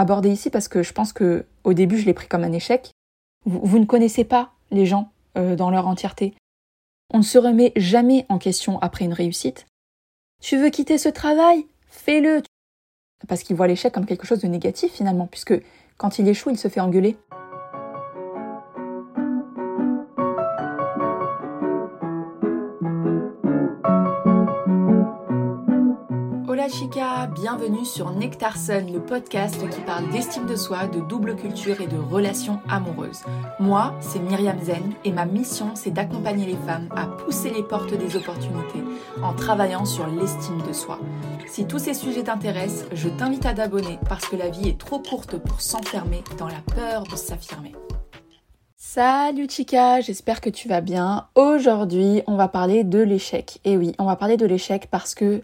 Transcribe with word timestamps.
aborder 0.00 0.30
ici 0.30 0.48
parce 0.48 0.66
que 0.66 0.82
je 0.82 0.92
pense 0.94 1.12
que 1.12 1.44
au 1.62 1.74
début 1.74 1.98
je 1.98 2.06
l'ai 2.06 2.14
pris 2.14 2.26
comme 2.26 2.42
un 2.42 2.52
échec. 2.52 2.90
Vous, 3.44 3.78
ne 3.78 3.84
connaissez 3.84 4.24
pas 4.24 4.52
les 4.70 4.86
gens 4.86 5.12
euh, 5.36 5.56
dans 5.56 5.70
leur 5.70 5.86
entièreté. 5.86 6.34
On 7.12 7.18
ne 7.18 7.22
se 7.22 7.38
remet 7.38 7.72
jamais 7.76 8.24
en 8.28 8.38
question 8.38 8.78
après 8.80 9.04
une 9.04 9.12
réussite. 9.12 9.66
Tu 10.42 10.56
veux 10.56 10.70
quitter 10.70 10.96
ce 10.96 11.08
travail? 11.08 11.66
Fais-le. 11.86 12.42
Parce 13.28 13.42
qu'il 13.42 13.56
voit 13.56 13.66
l'échec 13.66 13.92
comme 13.92 14.06
quelque 14.06 14.26
chose 14.26 14.40
de 14.40 14.48
négatif 14.48 14.92
finalement, 14.92 15.26
puisque 15.26 15.54
quand 15.98 16.18
il 16.18 16.28
échoue, 16.28 16.50
il 16.50 16.58
se 16.58 16.68
fait 16.68 16.80
engueuler. 16.80 17.16
Chica, 26.70 27.26
bienvenue 27.26 27.84
sur 27.84 28.12
Nectar 28.12 28.56
Sun, 28.56 28.92
le 28.92 29.00
podcast 29.00 29.56
qui 29.70 29.80
parle 29.80 30.08
d'estime 30.10 30.46
de 30.46 30.54
soi, 30.54 30.86
de 30.86 31.00
double 31.00 31.34
culture 31.34 31.80
et 31.80 31.88
de 31.88 31.96
relations 31.96 32.60
amoureuses. 32.68 33.22
Moi, 33.58 33.94
c'est 34.00 34.20
Myriam 34.20 34.58
Zen 34.62 34.92
et 35.04 35.10
ma 35.10 35.24
mission, 35.24 35.72
c'est 35.74 35.90
d'accompagner 35.90 36.46
les 36.46 36.56
femmes 36.56 36.88
à 36.94 37.06
pousser 37.06 37.50
les 37.50 37.64
portes 37.64 37.92
des 37.92 38.16
opportunités 38.16 38.84
en 39.20 39.32
travaillant 39.32 39.84
sur 39.84 40.06
l'estime 40.06 40.62
de 40.66 40.72
soi. 40.72 41.00
Si 41.48 41.66
tous 41.66 41.80
ces 41.80 41.94
sujets 41.94 42.24
t'intéressent, 42.24 42.86
je 42.92 43.08
t'invite 43.08 43.46
à 43.46 43.54
t'abonner 43.54 43.98
parce 44.08 44.26
que 44.26 44.36
la 44.36 44.48
vie 44.48 44.68
est 44.68 44.78
trop 44.78 45.00
courte 45.00 45.38
pour 45.38 45.60
s'enfermer 45.60 46.22
dans 46.38 46.48
la 46.48 46.60
peur 46.74 47.02
de 47.02 47.16
s'affirmer. 47.16 47.72
Salut 48.76 49.48
chica, 49.50 50.00
j'espère 50.00 50.40
que 50.40 50.50
tu 50.50 50.68
vas 50.68 50.80
bien. 50.80 51.26
Aujourd'hui, 51.34 52.22
on 52.28 52.36
va 52.36 52.48
parler 52.48 52.84
de 52.84 53.00
l'échec. 53.00 53.58
Et 53.64 53.76
oui, 53.76 53.92
on 53.98 54.04
va 54.04 54.16
parler 54.16 54.36
de 54.36 54.46
l'échec 54.46 54.86
parce 54.90 55.14
que 55.14 55.42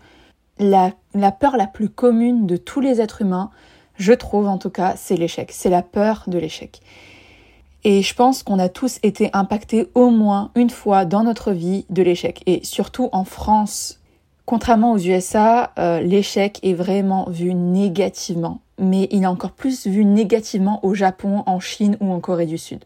la, 0.59 0.93
peur 1.33 1.57
la 1.57 1.67
plus 1.67 1.89
commune 1.89 2.47
de 2.47 2.57
tous 2.57 2.81
les 2.81 3.01
êtres 3.01 3.23
humains, 3.23 3.51
je 3.97 4.13
trouve 4.13 4.47
en 4.47 4.59
tout 4.59 4.71
cas, 4.71 4.95
c'est 4.97 5.17
l'échec. 5.17 5.51
C'est 5.53 5.71
la 5.71 5.83
peur 5.83 6.25
de 6.27 6.39
l'échec. 6.39 6.81
Et 7.85 8.03
je 8.03 8.15
pense 8.15 8.43
qu'on 8.43 8.59
a 8.59 8.69
tous 8.69 8.99
été 9.03 9.31
impactés 9.33 9.89
au 9.95 10.11
moins 10.11 10.51
une 10.55 10.71
fois 10.71 11.05
dans 11.05 11.23
notre 11.23 11.53
vie 11.53 11.87
de 11.89 12.03
l'échec. 12.03 12.43
Et 12.47 12.65
surtout 12.65 13.09
en 13.13 13.25
France, 13.25 14.01
contrairement 14.45 14.93
aux 14.93 14.99
USA, 14.99 15.73
euh, 15.79 16.01
l'échec 16.01 16.59
est 16.63 16.75
vraiment 16.75 17.31
vu 17.31 17.55
négativement. 17.55 18.61
Mais 18.79 19.09
il 19.11 19.23
est 19.23 19.27
encore 19.27 19.53
plus 19.53 19.87
vu 19.87 20.05
négativement 20.05 20.85
au 20.85 20.95
Japon, 20.95 21.45
en 21.47 21.61
Chine 21.61 21.97
ou 22.01 22.13
en 22.13 22.21
Corée 22.21 22.47
du 22.47 22.59
Sud. 22.59 22.85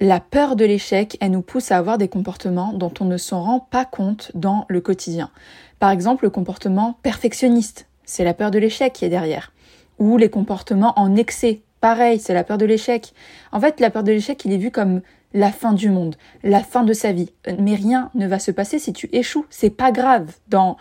La 0.00 0.20
peur 0.20 0.56
de 0.56 0.64
l'échec, 0.66 1.16
elle 1.20 1.30
nous 1.30 1.42
pousse 1.42 1.72
à 1.72 1.78
avoir 1.78 1.96
des 1.96 2.08
comportements 2.08 2.74
dont 2.74 2.92
on 3.00 3.06
ne 3.06 3.16
s'en 3.16 3.42
rend 3.42 3.60
pas 3.60 3.86
compte 3.86 4.30
dans 4.34 4.66
le 4.68 4.82
quotidien. 4.82 5.30
Par 5.78 5.90
exemple, 5.90 6.24
le 6.24 6.30
comportement 6.30 6.98
perfectionniste, 7.02 7.86
c'est 8.04 8.24
la 8.24 8.34
peur 8.34 8.50
de 8.50 8.58
l'échec 8.58 8.92
qui 8.92 9.04
est 9.04 9.10
derrière. 9.10 9.52
Ou 9.98 10.16
les 10.16 10.30
comportements 10.30 10.98
en 10.98 11.16
excès, 11.16 11.60
pareil, 11.80 12.18
c'est 12.18 12.34
la 12.34 12.44
peur 12.44 12.58
de 12.58 12.66
l'échec. 12.66 13.12
En 13.52 13.60
fait, 13.60 13.80
la 13.80 13.90
peur 13.90 14.02
de 14.02 14.12
l'échec, 14.12 14.44
il 14.44 14.52
est 14.52 14.58
vu 14.58 14.70
comme 14.70 15.02
la 15.34 15.52
fin 15.52 15.72
du 15.72 15.90
monde, 15.90 16.16
la 16.42 16.62
fin 16.62 16.82
de 16.82 16.92
sa 16.92 17.12
vie. 17.12 17.30
Mais 17.58 17.74
rien 17.74 18.10
ne 18.14 18.26
va 18.26 18.38
se 18.38 18.50
passer 18.50 18.78
si 18.78 18.92
tu 18.92 19.08
échoues. 19.12 19.46
C'est 19.50 19.70
pas 19.70 19.92
grave. 19.92 20.32
Dans 20.48 20.76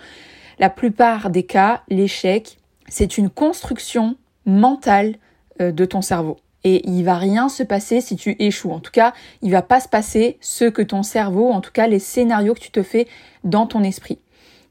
la 0.59 0.69
plupart 0.69 1.29
des 1.29 1.43
cas, 1.43 1.81
l'échec, 1.89 2.57
c'est 2.87 3.17
une 3.17 3.29
construction 3.29 4.15
mentale 4.45 5.15
euh, 5.59 5.71
de 5.71 5.85
ton 5.85 6.01
cerveau 6.01 6.37
et 6.65 6.87
il 6.89 7.03
va 7.03 7.17
rien 7.17 7.47
se 7.47 7.63
passer 7.63 8.01
si 8.01 8.15
tu 8.15 8.35
échoues. 8.39 8.71
En 8.71 8.79
tout 8.79 8.91
cas, 8.91 9.13
il 9.41 9.51
va 9.51 9.61
pas 9.61 9.79
se 9.79 9.87
passer 9.87 10.37
ce 10.41 10.65
que 10.65 10.81
ton 10.81 11.03
cerveau, 11.03 11.51
en 11.51 11.61
tout 11.61 11.71
cas 11.71 11.87
les 11.87 11.99
scénarios 11.99 12.55
que 12.55 12.59
tu 12.59 12.71
te 12.71 12.81
fais 12.81 13.07
dans 13.43 13.67
ton 13.67 13.83
esprit 13.83 14.17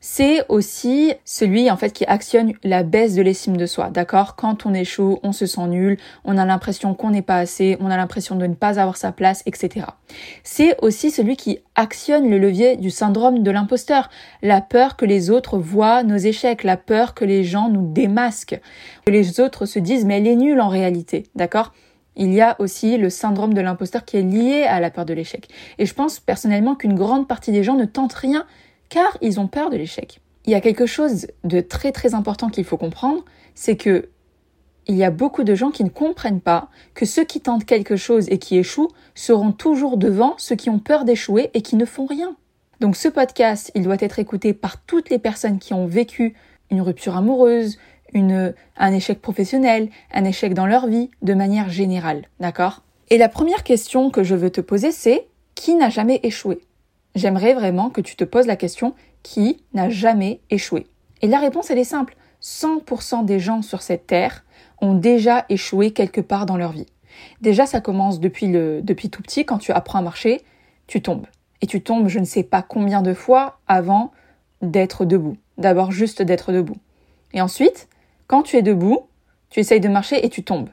c'est 0.06 0.44
aussi 0.50 1.14
celui 1.24 1.70
en 1.70 1.78
fait 1.78 1.88
qui 1.88 2.05
actionne 2.05 2.52
la 2.62 2.83
baisse 2.83 3.14
de 3.14 3.22
l'estime 3.22 3.56
de 3.56 3.64
soi. 3.64 3.88
D'accord? 3.88 4.36
Quand 4.36 4.66
on 4.66 4.74
échoue, 4.74 5.19
on 5.22 5.33
se 5.33 5.46
sent 5.46 5.66
nul, 5.66 5.96
on 6.27 6.36
a 6.36 6.44
l'impression 6.44 6.92
qu'on 6.92 7.08
n'est 7.08 7.22
pas 7.22 7.38
assez, 7.38 7.78
on 7.80 7.86
a 7.91 7.96
l'impression 7.96 8.36
de 8.36 8.46
ne 8.46 8.52
pas 8.52 8.78
avoir 8.78 8.98
sa 8.98 9.12
place, 9.12 9.42
etc. 9.46 9.86
C'est 10.42 10.77
aussi 10.83 11.11
celui 11.11 11.38
qui 11.38 11.61
actionne 11.74 12.28
le 12.28 12.36
levier 12.36 12.77
du 12.77 12.90
syndrome 12.90 13.42
de 13.42 13.51
l'imposteur, 13.51 14.11
la 14.42 14.61
peur 14.61 14.96
que 14.96 15.06
les 15.06 15.30
autres 15.30 15.56
voient 15.56 16.02
nos 16.02 16.18
échecs, 16.18 16.64
la 16.64 16.77
peur 16.77 17.14
que 17.14 17.24
les 17.24 17.42
gens 17.42 17.70
nous 17.70 17.90
démasquent, 17.90 18.61
que 19.07 19.11
les 19.11 19.40
autres 19.40 19.64
se 19.64 19.78
disent 19.78 20.05
mais 20.05 20.18
elle 20.18 20.27
est 20.27 20.36
nulle 20.36 20.61
en 20.61 20.68
réalité. 20.68 21.24
D'accord? 21.34 21.73
Il 22.14 22.34
y 22.34 22.42
a 22.42 22.57
aussi 22.58 22.98
le 22.98 23.08
syndrome 23.08 23.55
de 23.55 23.62
l'imposteur 23.62 24.05
qui 24.05 24.18
est 24.18 24.23
lié 24.23 24.64
à 24.64 24.80
la 24.80 24.90
peur 24.90 25.07
de 25.07 25.14
l'échec. 25.14 25.48
Et 25.78 25.86
je 25.86 25.95
pense 25.95 26.20
personnellement 26.20 26.74
qu'une 26.74 26.95
grande 26.95 27.27
partie 27.27 27.52
des 27.52 27.64
gens 27.64 27.74
ne 27.74 27.86
tentent 27.86 28.12
rien 28.12 28.45
car 28.94 29.18
ils 29.20 29.40
ont 29.40 29.48
peur 29.48 29.70
de 29.70 29.77
l'échec. 29.77 30.20
Il 30.46 30.52
y 30.52 30.55
a 30.55 30.60
quelque 30.60 30.86
chose 30.86 31.27
de 31.42 31.60
très 31.60 31.90
très 31.90 32.14
important 32.14 32.48
qu'il 32.48 32.64
faut 32.64 32.77
comprendre, 32.77 33.24
c'est 33.56 33.77
que 33.77 34.08
il 34.86 34.94
y 34.94 35.02
a 35.02 35.10
beaucoup 35.10 35.42
de 35.42 35.56
gens 35.56 35.72
qui 35.72 35.82
ne 35.82 35.88
comprennent 35.88 36.40
pas 36.40 36.68
que 36.94 37.04
ceux 37.04 37.24
qui 37.24 37.40
tentent 37.40 37.64
quelque 37.64 37.96
chose 37.96 38.28
et 38.28 38.38
qui 38.38 38.56
échouent 38.56 38.92
seront 39.16 39.50
toujours 39.50 39.96
devant 39.96 40.34
ceux 40.38 40.54
qui 40.54 40.70
ont 40.70 40.78
peur 40.78 41.04
d'échouer 41.04 41.50
et 41.54 41.62
qui 41.62 41.74
ne 41.74 41.84
font 41.84 42.06
rien. 42.06 42.36
Donc 42.78 42.94
ce 42.94 43.08
podcast, 43.08 43.72
il 43.74 43.83
doit 43.83 43.96
être 43.98 44.20
écouté 44.20 44.52
par 44.52 44.80
toutes 44.80 45.10
les 45.10 45.18
personnes 45.18 45.58
qui 45.58 45.74
ont 45.74 45.86
vécu 45.86 46.36
une 46.70 46.80
rupture 46.80 47.16
amoureuse, 47.16 47.78
un 48.14 48.92
échec 48.92 49.20
professionnel, 49.20 49.88
un 50.12 50.24
échec 50.24 50.54
dans 50.54 50.66
leur 50.66 50.86
vie, 50.86 51.10
de 51.22 51.34
manière 51.34 51.68
générale, 51.68 52.28
d'accord? 52.38 52.84
Et 53.10 53.18
la 53.18 53.28
première 53.28 53.64
question 53.64 54.10
que 54.10 54.22
je 54.22 54.36
veux 54.36 54.50
te 54.50 54.60
poser, 54.60 54.92
c'est 54.92 55.27
qui 55.56 55.74
n'a 55.74 55.88
jamais 55.88 56.20
échoué? 56.22 56.60
J'aimerais 57.14 57.55
vraiment 57.55 57.91
que 57.91 58.01
tu 58.01 58.17
te 58.17 58.25
poses 58.25 58.47
la 58.47 58.57
question 58.57 58.95
qui 59.23 59.63
n'a 59.73 59.89
jamais 59.89 60.41
échoué? 60.51 60.86
Et 61.23 61.27
la 61.27 61.39
réponse, 61.39 61.70
elle 61.70 61.79
est 61.79 61.85
simple. 61.85 62.17
100% 62.42 63.25
des 63.25 63.41
gens 63.41 63.63
sur 63.63 63.83
cette 63.83 64.07
terre 64.07 64.45
ont 64.80 64.95
déjà 64.95 65.47
échoué 65.48 65.92
quelque 65.92 66.20
part 66.20 66.45
dans 66.45 66.57
leur 66.57 66.73
vie. 66.73 66.86
Déjà, 67.41 67.67
ça 67.67 67.80
commence 67.80 68.20
depuis, 68.20 68.48
le, 68.48 68.83
depuis 68.83 69.11
tout 69.11 69.23
petit, 69.23 69.45
quand 69.45 69.58
tu 69.58 69.73
apprends 69.73 70.01
à 70.01 70.02
marcher, 70.02 70.42
tu 70.86 71.01
tombes. 71.01 71.27
Et 71.63 71.67
tu 71.67 71.83
tombes 71.83 72.08
je 72.08 72.19
ne 72.19 72.25
sais 72.25 72.42
pas 72.42 72.63
combien 72.63 73.01
de 73.01 73.14
fois 73.14 73.58
avant 73.67 74.13
d'être 74.61 75.05
debout. 75.05 75.36
D'abord 75.57 75.92
juste 75.92 76.20
d'être 76.20 76.52
debout. 76.52 76.77
Et 77.33 77.41
ensuite, 77.41 77.89
quand 78.27 78.42
tu 78.42 78.57
es 78.57 78.63
debout, 78.63 79.07
tu 79.51 79.61
essayes 79.61 79.81
de 79.81 79.89
marcher 79.89 80.25
et 80.25 80.29
tu 80.29 80.42
tombes. 80.42 80.69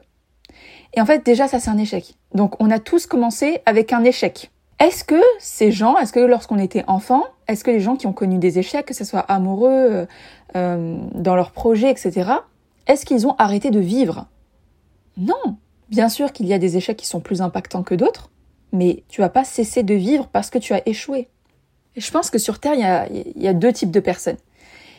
Et 0.93 1.01
en 1.01 1.05
fait, 1.05 1.25
déjà, 1.25 1.47
ça 1.47 1.59
c'est 1.59 1.69
un 1.69 1.77
échec. 1.77 2.15
Donc 2.33 2.59
on 2.59 2.69
a 2.71 2.79
tous 2.79 3.05
commencé 3.05 3.59
avec 3.65 3.93
un 3.93 4.03
échec. 4.03 4.51
Est-ce 4.81 5.03
que 5.03 5.21
ces 5.37 5.71
gens, 5.71 5.95
est-ce 5.97 6.11
que 6.11 6.19
lorsqu'on 6.19 6.57
était 6.57 6.83
enfant, 6.87 7.23
est-ce 7.47 7.63
que 7.63 7.69
les 7.69 7.79
gens 7.79 7.95
qui 7.95 8.07
ont 8.07 8.13
connu 8.13 8.39
des 8.39 8.57
échecs, 8.57 8.87
que 8.87 8.95
ce 8.95 9.03
soit 9.03 9.19
amoureux, 9.19 9.69
euh, 9.69 10.05
euh, 10.55 10.97
dans 11.13 11.35
leurs 11.35 11.51
projets, 11.51 11.91
etc., 11.91 12.31
est-ce 12.87 13.05
qu'ils 13.05 13.27
ont 13.27 13.35
arrêté 13.37 13.69
de 13.69 13.79
vivre? 13.79 14.25
Non. 15.17 15.57
Bien 15.89 16.09
sûr 16.09 16.31
qu'il 16.31 16.47
y 16.47 16.53
a 16.53 16.57
des 16.57 16.77
échecs 16.77 16.97
qui 16.97 17.05
sont 17.05 17.19
plus 17.19 17.43
impactants 17.43 17.83
que 17.83 17.93
d'autres, 17.93 18.31
mais 18.71 19.03
tu 19.07 19.21
vas 19.21 19.29
pas 19.29 19.43
cesser 19.43 19.83
de 19.83 19.93
vivre 19.93 20.27
parce 20.27 20.49
que 20.49 20.57
tu 20.57 20.73
as 20.73 20.81
échoué. 20.89 21.27
Et 21.95 22.01
je 22.01 22.09
pense 22.09 22.31
que 22.31 22.39
sur 22.39 22.57
Terre, 22.57 22.73
il 22.73 22.79
y 22.79 22.83
a, 22.83 23.07
y 23.11 23.47
a 23.47 23.53
deux 23.53 23.71
types 23.71 23.91
de 23.91 23.99
personnes. 23.99 24.37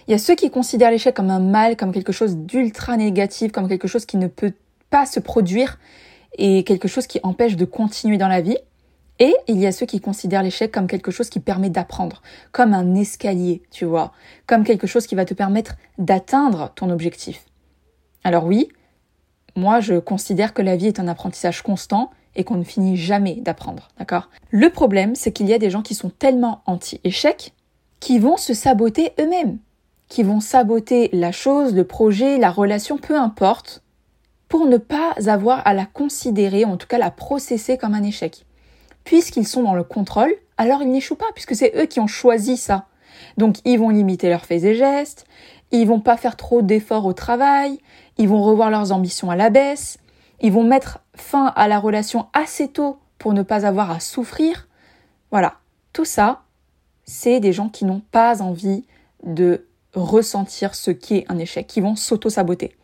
Il 0.07 0.13
y 0.13 0.15
a 0.15 0.19
ceux 0.19 0.37
qui 0.37 0.49
considèrent 0.51 0.93
l'échec 0.93 1.13
comme 1.13 1.31
un 1.31 1.41
mal, 1.41 1.77
comme 1.77 1.91
quelque 1.91 2.13
chose 2.13 2.37
d'ultra 2.37 2.97
négatif, 2.97 3.51
comme 3.51 3.69
quelque 3.69 3.89
chose 3.89 4.07
qui 4.07 4.17
ne 4.17 4.29
peut 4.29 4.53
pas 4.91 5.07
se 5.07 5.19
produire 5.19 5.81
et 6.39 6.63
quelque 6.63 6.87
chose 6.87 7.09
qui 7.09 7.19
empêche 7.25 7.57
de 7.57 7.65
continuer 7.65 8.17
dans 8.17 8.29
la 8.29 8.43
vie. 8.43 8.59
Et 9.23 9.37
il 9.47 9.61
y 9.61 9.69
a 9.69 9.73
ceux 9.73 9.87
qui 9.87 10.01
considèrent 10.01 10.43
l'échec 10.43 10.73
comme 10.73 10.89
quelque 10.89 11.13
chose 11.13 11.31
qui 11.31 11.39
permet 11.39 11.71
d'apprendre, 11.71 12.23
comme 12.51 12.75
un 12.75 12.97
escalier, 12.97 13.63
tu 13.71 13.85
vois, 13.85 14.11
comme 14.49 14.65
quelque 14.65 14.89
chose 14.89 15.07
qui 15.07 15.15
va 15.15 15.25
te 15.25 15.33
permettre 15.33 15.77
d'atteindre 15.97 16.73
ton 16.75 16.91
objectif. 16.91 17.45
Alors 18.25 18.47
oui, 18.47 18.67
moi 19.55 19.79
je 19.79 20.01
considère 20.01 20.53
que 20.53 20.61
la 20.61 20.75
vie 20.75 20.89
est 20.89 20.99
un 20.99 21.07
apprentissage 21.07 21.63
constant 21.63 22.11
et 22.35 22.43
qu'on 22.43 22.57
ne 22.57 22.65
finit 22.65 22.97
jamais 22.97 23.37
d'apprendre, 23.37 23.91
d'accord? 23.97 24.29
Le 24.51 24.71
problème, 24.71 25.15
c'est 25.15 25.31
qu'il 25.31 25.49
y 25.49 25.55
a 25.55 25.59
des 25.59 25.71
gens 25.71 25.83
qui 25.83 25.95
sont 25.95 26.11
tellement 26.11 26.63
anti-échec 26.67 27.55
qui 28.01 28.19
vont 28.19 28.37
se 28.37 28.55
saboter 28.55 29.13
eux-mêmes, 29.21 29.59
qui 30.09 30.25
vont 30.25 30.41
saboter 30.41 31.11
la 31.13 31.31
chose, 31.31 31.77
le 31.77 31.85
projet, 31.85 32.39
la 32.39 32.51
relation, 32.51 32.99
peu 32.99 33.17
importe, 33.17 33.85
pour 34.49 34.67
ne 34.67 34.79
pas 34.79 35.15
avoir 35.29 35.65
à 35.65 35.75
la 35.75 35.87
considérer, 35.87 36.65
en 36.65 36.77
tout 36.77 36.89
cas 36.89 36.99
la 36.99 37.13
processer 37.13 37.79
comme 37.79 37.95
un 37.95 38.03
échec 38.03 38.47
puisqu'ils 39.05 39.47
sont 39.47 39.63
dans 39.63 39.75
le 39.75 39.85
contrôle, 39.85 40.35
alors 40.57 40.83
ils 40.83 40.91
n'échouent 40.91 41.17
pas, 41.17 41.33
puisque 41.35 41.55
c'est 41.55 41.73
eux 41.77 41.87
qui 41.87 42.01
ont 42.01 42.07
choisi 42.07 42.57
ça. 42.57 42.87
Donc 43.37 43.57
ils 43.65 43.79
vont 43.79 43.91
limiter 43.91 44.29
leurs 44.29 44.45
faits 44.45 44.65
et 44.65 44.75
gestes, 44.75 45.25
ils 45.71 45.87
vont 45.87 46.01
pas 46.01 46.17
faire 46.17 46.37
trop 46.37 46.63
d'efforts 46.63 47.07
au 47.07 47.13
travail, 47.13 47.79
ils 48.19 48.29
vont 48.29 48.43
revoir 48.43 48.71
leurs 48.71 48.93
ambitions 48.93 49.31
à 49.31 49.37
la 49.37 49.51
baisse, 49.51 49.99
ils 50.41 50.53
vont 50.53 50.65
mettre 50.65 51.01
fin 51.15 51.47
à 51.57 51.69
la 51.69 51.79
relation 51.79 52.27
assez 52.33 52.69
tôt 52.69 52.99
pour 53.19 53.33
ne 53.33 53.43
pas 53.43 53.67
avoir 53.67 53.91
à 53.91 54.01
souffrir. 54.01 54.69
Voilà, 55.31 55.55
tout 55.93 56.05
ça, 56.05 56.43
c'est 57.05 57.41
des 57.41 57.53
gens 57.53 57.69
qui 57.69 57.85
n'ont 57.85 58.03
pas 58.11 58.43
envie 58.43 58.85
de 59.25 59.67
ressentir 59.95 60.75
ce 60.75 60.91
qu'est 60.91 61.25
un 61.29 61.39
échec, 61.39 61.67
qui 61.67 61.81
vont 61.81 61.97
s'auto-saboter. 61.97 62.77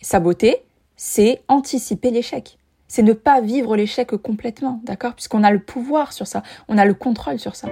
Saboter, 0.00 0.62
c'est 0.96 1.42
anticiper 1.48 2.10
l'échec 2.10 2.58
c'est 2.92 3.02
ne 3.02 3.14
pas 3.14 3.40
vivre 3.40 3.74
l'échec 3.74 4.14
complètement, 4.18 4.82
d'accord? 4.84 5.14
Puisqu'on 5.14 5.42
a 5.44 5.50
le 5.50 5.60
pouvoir 5.60 6.12
sur 6.12 6.26
ça, 6.26 6.42
on 6.68 6.76
a 6.76 6.84
le 6.84 6.92
contrôle 6.92 7.38
sur 7.38 7.56
ça. 7.56 7.68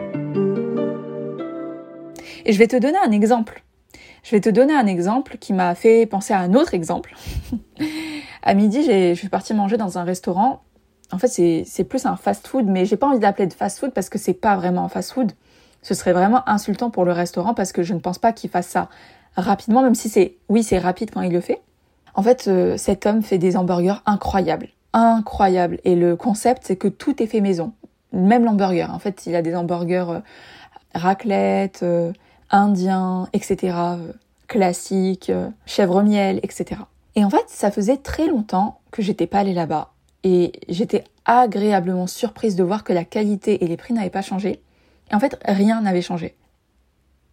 Et 2.47 2.55
je 2.55 2.59
vais 2.59 2.67
te 2.67 2.77
donner 2.77 2.97
un 3.05 3.11
exemple. 3.11 3.63
Je 4.23 4.31
vais 4.31 4.41
te 4.41 4.49
donner 4.49 4.73
un 4.73 4.87
exemple 4.87 5.37
qui 5.37 5.53
m'a 5.53 5.75
fait 5.75 6.07
penser 6.07 6.33
à 6.33 6.39
un 6.39 6.55
autre 6.55 6.73
exemple. 6.73 7.15
à 8.43 8.55
midi, 8.55 8.83
je 8.83 9.13
suis 9.15 9.29
partie 9.29 9.53
manger 9.53 9.77
dans 9.77 9.99
un 9.99 10.05
restaurant. 10.05 10.63
En 11.13 11.19
fait, 11.19 11.29
c'est 11.29 11.85
plus 11.85 12.07
un 12.07 12.17
fast-food, 12.17 12.65
mais 12.65 12.87
j'ai 12.87 12.97
pas 12.97 13.09
envie 13.09 13.19
d'appeler 13.19 13.47
de 13.47 13.53
fast-food 13.53 13.91
parce 13.91 14.09
que 14.09 14.17
c'est 14.17 14.33
pas 14.33 14.57
vraiment 14.57 14.87
un 14.87 14.89
fast-food. 14.89 15.33
Ce 15.83 15.93
serait 15.93 16.15
vraiment 16.15 16.49
insultant 16.49 16.89
pour 16.89 17.05
le 17.05 17.13
restaurant 17.13 17.53
parce 17.53 17.73
que 17.73 17.83
je 17.83 17.93
ne 17.93 18.01
pense 18.01 18.19
pas 18.19 18.33
qu'il 18.33 18.49
fasse 18.49 18.69
ça 18.69 18.89
rapidement, 19.37 19.83
même 19.83 19.95
si 19.95 20.09
c'est, 20.09 20.37
oui, 20.49 20.63
c'est 20.63 20.79
rapide 20.79 21.11
quand 21.13 21.21
il 21.21 21.33
le 21.35 21.43
fait. 21.43 21.61
En 22.15 22.23
fait, 22.23 22.49
euh, 22.49 22.79
cet 22.79 23.05
homme 23.05 23.21
fait 23.21 23.37
des 23.37 23.59
hamburgers 23.59 24.01
incroyables. 24.07 24.71
Incroyables. 24.93 25.79
Et 25.85 25.95
le 25.95 26.17
concept, 26.17 26.63
c'est 26.65 26.77
que 26.77 26.89
tout 26.89 27.23
est 27.23 27.27
fait 27.27 27.41
maison. 27.41 27.73
Même 28.13 28.45
l'hamburger. 28.45 28.93
En 28.93 28.99
fait, 28.99 29.27
il 29.27 29.35
a 29.37 29.43
des 29.43 29.55
hamburgers 29.55 30.07
euh, 30.09 30.21
raclette, 30.95 31.81
euh, 31.83 32.13
indiens, 32.51 33.29
etc. 33.33 33.77
classiques, 34.49 35.31
chèvre 35.67 36.03
miel, 36.03 36.41
etc. 36.43 36.81
Et 37.15 37.25
en 37.25 37.31
fait, 37.31 37.45
ça 37.49 37.71
faisait 37.71 37.97
très 37.97 38.27
longtemps 38.27 38.81
que 38.91 39.03
j'étais 39.03 39.27
pas 39.27 39.41
allée 39.41 39.55
là-bas. 39.55 39.93
Et 40.25 40.53
j'étais 40.69 41.05
agréablement 41.25 42.07
surprise 42.07 42.57
de 42.57 42.65
voir 42.65 42.85
que 42.85 42.93
la 42.93 43.05
qualité 43.05 43.65
et 43.65 43.69
les 43.69 43.77
prix 43.77 43.95
n'avaient 43.95 44.11
pas 44.11 44.23
changé. 44.23 44.61
En 45.13 45.21
fait, 45.21 45.39
rien 45.45 45.81
n'avait 45.81 46.03
changé. 46.03 46.35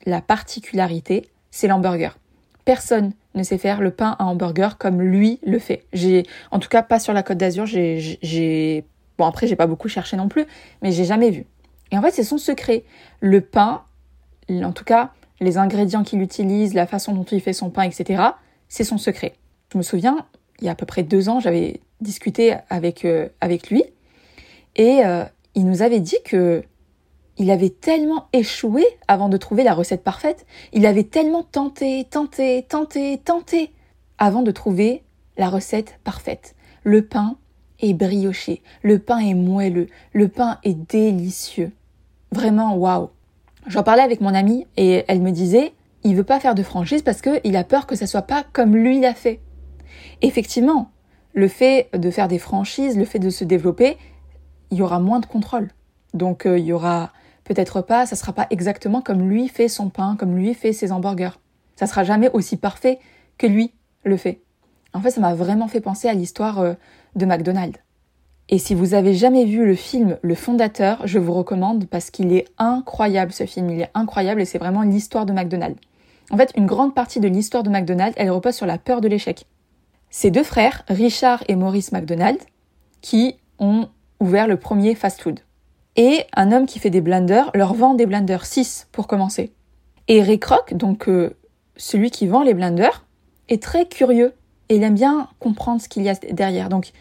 La 0.05 0.21
particularité, 0.21 1.29
c'est 1.51 1.67
l'hamburger. 1.67 2.17
Personne 2.65 3.13
ne 3.37 3.43
sait 3.43 3.57
faire 3.57 3.81
le 3.81 3.91
pain 3.91 4.15
à 4.19 4.25
hamburger 4.25 4.77
comme 4.77 5.01
lui 5.01 5.39
le 5.45 5.59
fait. 5.59 5.85
J'ai, 5.93 6.25
en 6.51 6.59
tout 6.59 6.69
cas, 6.69 6.83
pas 6.83 6.99
sur 6.99 7.13
la 7.13 7.23
Côte 7.23 7.37
d'Azur. 7.37 7.65
J'ai, 7.65 8.85
bon 9.17 9.25
après, 9.25 9.47
j'ai 9.47 9.55
pas 9.55 9.67
beaucoup 9.67 9.87
cherché 9.87 10.17
non 10.17 10.27
plus, 10.27 10.45
mais 10.81 10.91
j'ai 10.91 11.05
jamais 11.05 11.29
vu. 11.29 11.45
Et 11.91 11.97
en 11.97 12.01
fait, 12.01 12.11
c'est 12.11 12.23
son 12.23 12.37
secret. 12.37 12.83
Le 13.21 13.41
pain, 13.41 13.83
en 14.49 14.71
tout 14.73 14.83
cas, 14.83 15.11
les 15.39 15.57
ingrédients 15.57 16.03
qu'il 16.03 16.21
utilise, 16.21 16.73
la 16.73 16.87
façon 16.87 17.13
dont 17.13 17.23
il 17.23 17.41
fait 17.41 17.53
son 17.53 17.69
pain, 17.69 17.83
etc. 17.83 18.21
C'est 18.67 18.83
son 18.83 18.97
secret. 18.97 19.33
Je 19.71 19.77
me 19.77 19.83
souviens, 19.83 20.25
il 20.59 20.65
y 20.65 20.69
a 20.69 20.71
à 20.71 20.75
peu 20.75 20.85
près 20.85 21.03
deux 21.03 21.29
ans, 21.29 21.39
j'avais 21.39 21.81
discuté 22.01 22.55
avec 22.69 23.05
euh, 23.05 23.27
avec 23.41 23.69
lui 23.69 23.83
et 24.75 25.01
euh, 25.05 25.23
il 25.55 25.65
nous 25.65 25.81
avait 25.81 25.99
dit 25.99 26.17
que 26.23 26.63
il 27.37 27.51
avait 27.51 27.69
tellement 27.69 28.27
échoué 28.33 28.85
avant 29.07 29.29
de 29.29 29.37
trouver 29.37 29.63
la 29.63 29.73
recette 29.73 30.03
parfaite, 30.03 30.45
il 30.73 30.85
avait 30.85 31.03
tellement 31.03 31.43
tenté, 31.43 32.05
tenté, 32.09 32.65
tenté, 32.67 33.17
tenté 33.17 33.71
avant 34.17 34.41
de 34.41 34.51
trouver 34.51 35.03
la 35.37 35.49
recette 35.49 35.99
parfaite. 36.03 36.55
Le 36.83 37.05
pain 37.05 37.37
est 37.79 37.93
brioché, 37.93 38.61
le 38.81 38.99
pain 38.99 39.19
est 39.19 39.35
moelleux, 39.35 39.87
le 40.13 40.27
pain 40.27 40.57
est 40.63 40.73
délicieux. 40.73 41.71
Vraiment, 42.31 42.75
waouh. 42.75 43.09
J'en 43.67 43.83
parlais 43.83 44.01
avec 44.01 44.21
mon 44.21 44.33
amie 44.33 44.65
et 44.77 45.03
elle 45.07 45.21
me 45.21 45.31
disait, 45.31 45.73
il 46.03 46.15
veut 46.15 46.23
pas 46.23 46.39
faire 46.39 46.55
de 46.55 46.63
franchise 46.63 47.01
parce 47.01 47.21
qu'il 47.21 47.55
a 47.55 47.63
peur 47.63 47.85
que 47.85 47.95
ça 47.95 48.07
soit 48.07 48.21
pas 48.23 48.45
comme 48.53 48.75
lui 48.75 48.99
l'a 48.99 49.13
fait. 49.13 49.41
Effectivement, 50.21 50.91
le 51.33 51.47
fait 51.47 51.89
de 51.93 52.09
faire 52.09 52.27
des 52.27 52.39
franchises, 52.39 52.97
le 52.97 53.05
fait 53.05 53.19
de 53.19 53.29
se 53.29 53.43
développer, 53.43 53.97
il 54.71 54.77
y 54.77 54.81
aura 54.81 54.99
moins 54.99 55.19
de 55.19 55.25
contrôle. 55.25 55.69
Donc 56.13 56.45
euh, 56.45 56.57
il 56.57 56.65
y 56.65 56.73
aura 56.73 57.11
peut-être 57.47 57.81
pas, 57.81 58.05
ça 58.05 58.15
sera 58.15 58.33
pas 58.33 58.47
exactement 58.49 59.01
comme 59.01 59.27
lui 59.27 59.47
fait 59.47 59.69
son 59.69 59.89
pain, 59.89 60.15
comme 60.19 60.35
lui 60.35 60.53
fait 60.53 60.73
ses 60.73 60.91
hamburgers. 60.91 61.39
Ça 61.75 61.87
sera 61.87 62.03
jamais 62.03 62.29
aussi 62.33 62.57
parfait 62.57 62.99
que 63.37 63.47
lui 63.47 63.73
le 64.03 64.17
fait. 64.17 64.41
En 64.93 65.01
fait, 65.01 65.11
ça 65.11 65.21
m'a 65.21 65.33
vraiment 65.33 65.67
fait 65.67 65.81
penser 65.81 66.07
à 66.07 66.13
l'histoire 66.13 66.59
euh, 66.59 66.73
de 67.15 67.25
McDonald's. 67.25 67.79
Et 68.49 68.59
si 68.59 68.75
vous 68.75 68.93
avez 68.93 69.13
jamais 69.13 69.45
vu 69.45 69.65
le 69.65 69.75
film 69.75 70.17
Le 70.21 70.35
Fondateur, 70.35 71.05
je 71.05 71.19
vous 71.19 71.33
recommande 71.33 71.85
parce 71.85 72.11
qu'il 72.11 72.31
est 72.33 72.45
incroyable 72.57 73.33
ce 73.33 73.45
film, 73.45 73.69
il 73.69 73.81
est 73.81 73.91
incroyable 73.93 74.41
et 74.41 74.45
c'est 74.45 74.57
vraiment 74.57 74.83
l'histoire 74.83 75.25
de 75.25 75.33
McDonald's. 75.33 75.79
En 76.31 76.37
fait, 76.37 76.51
une 76.55 76.65
grande 76.65 76.95
partie 76.95 77.19
de 77.19 77.27
l'histoire 77.27 77.63
de 77.63 77.69
McDonald's, 77.69 78.15
elle 78.17 78.31
repose 78.31 78.55
sur 78.55 78.65
la 78.65 78.77
peur 78.77 79.01
de 79.01 79.07
l'échec. 79.07 79.45
Ces 80.09 80.31
deux 80.31 80.43
frères, 80.43 80.83
Richard 80.87 81.43
et 81.47 81.55
Maurice 81.55 81.91
McDonald, 81.91 82.39
qui 83.01 83.35
ont 83.59 83.89
ouvert 84.19 84.47
le 84.47 84.57
premier 84.57 84.95
fast-food 84.95 85.41
et 85.97 86.25
un 86.35 86.51
homme 86.51 86.67
qui 86.67 86.79
fait 86.79 86.91
des 86.91 87.01
blenders 87.01 87.49
leur 87.53 87.73
vend 87.73 87.95
des 87.95 88.05
blenders 88.05 88.45
6 88.45 88.87
pour 88.91 89.07
commencer. 89.07 89.51
Et 90.07 90.21
Ray 90.21 90.39
Kroc, 90.39 90.73
donc 90.75 91.09
euh, 91.09 91.35
celui 91.75 92.11
qui 92.11 92.27
vend 92.27 92.43
les 92.43 92.53
blenders, 92.53 93.03
est 93.49 93.61
très 93.61 93.87
curieux 93.87 94.33
et 94.69 94.75
il 94.75 94.83
aime 94.83 94.93
bien 94.93 95.27
comprendre 95.39 95.81
ce 95.81 95.89
qu'il 95.89 96.03
y 96.03 96.09
a 96.09 96.13
derrière. 96.31 96.69
Donc 96.69 96.91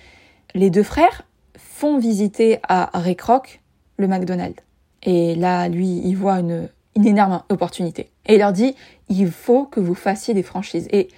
les 0.55 0.71
deux 0.71 0.83
frères 0.83 1.23
font 1.57 1.99
visiter 1.99 2.59
à 2.67 2.91
Ray 2.95 3.17
Kroc 3.17 3.61
le 3.99 4.09
McDonald's. 4.09 4.63
Et 5.03 5.35
là, 5.35 5.69
lui, 5.69 6.01
il 6.05 6.15
voit 6.15 6.41
une, 6.41 6.69
une 6.97 7.07
énorme 7.07 7.43
opportunité. 7.49 8.11
Et 8.27 8.35
il 8.35 8.39
leur 8.39 8.53
dit, 8.53 8.75
il 9.09 9.31
faut 9.31 9.65
que 9.67 9.79
vous 9.79 9.95
fassiez 9.95 10.35
des 10.35 10.43
franchises. 10.43 10.89
Et 10.91 11.09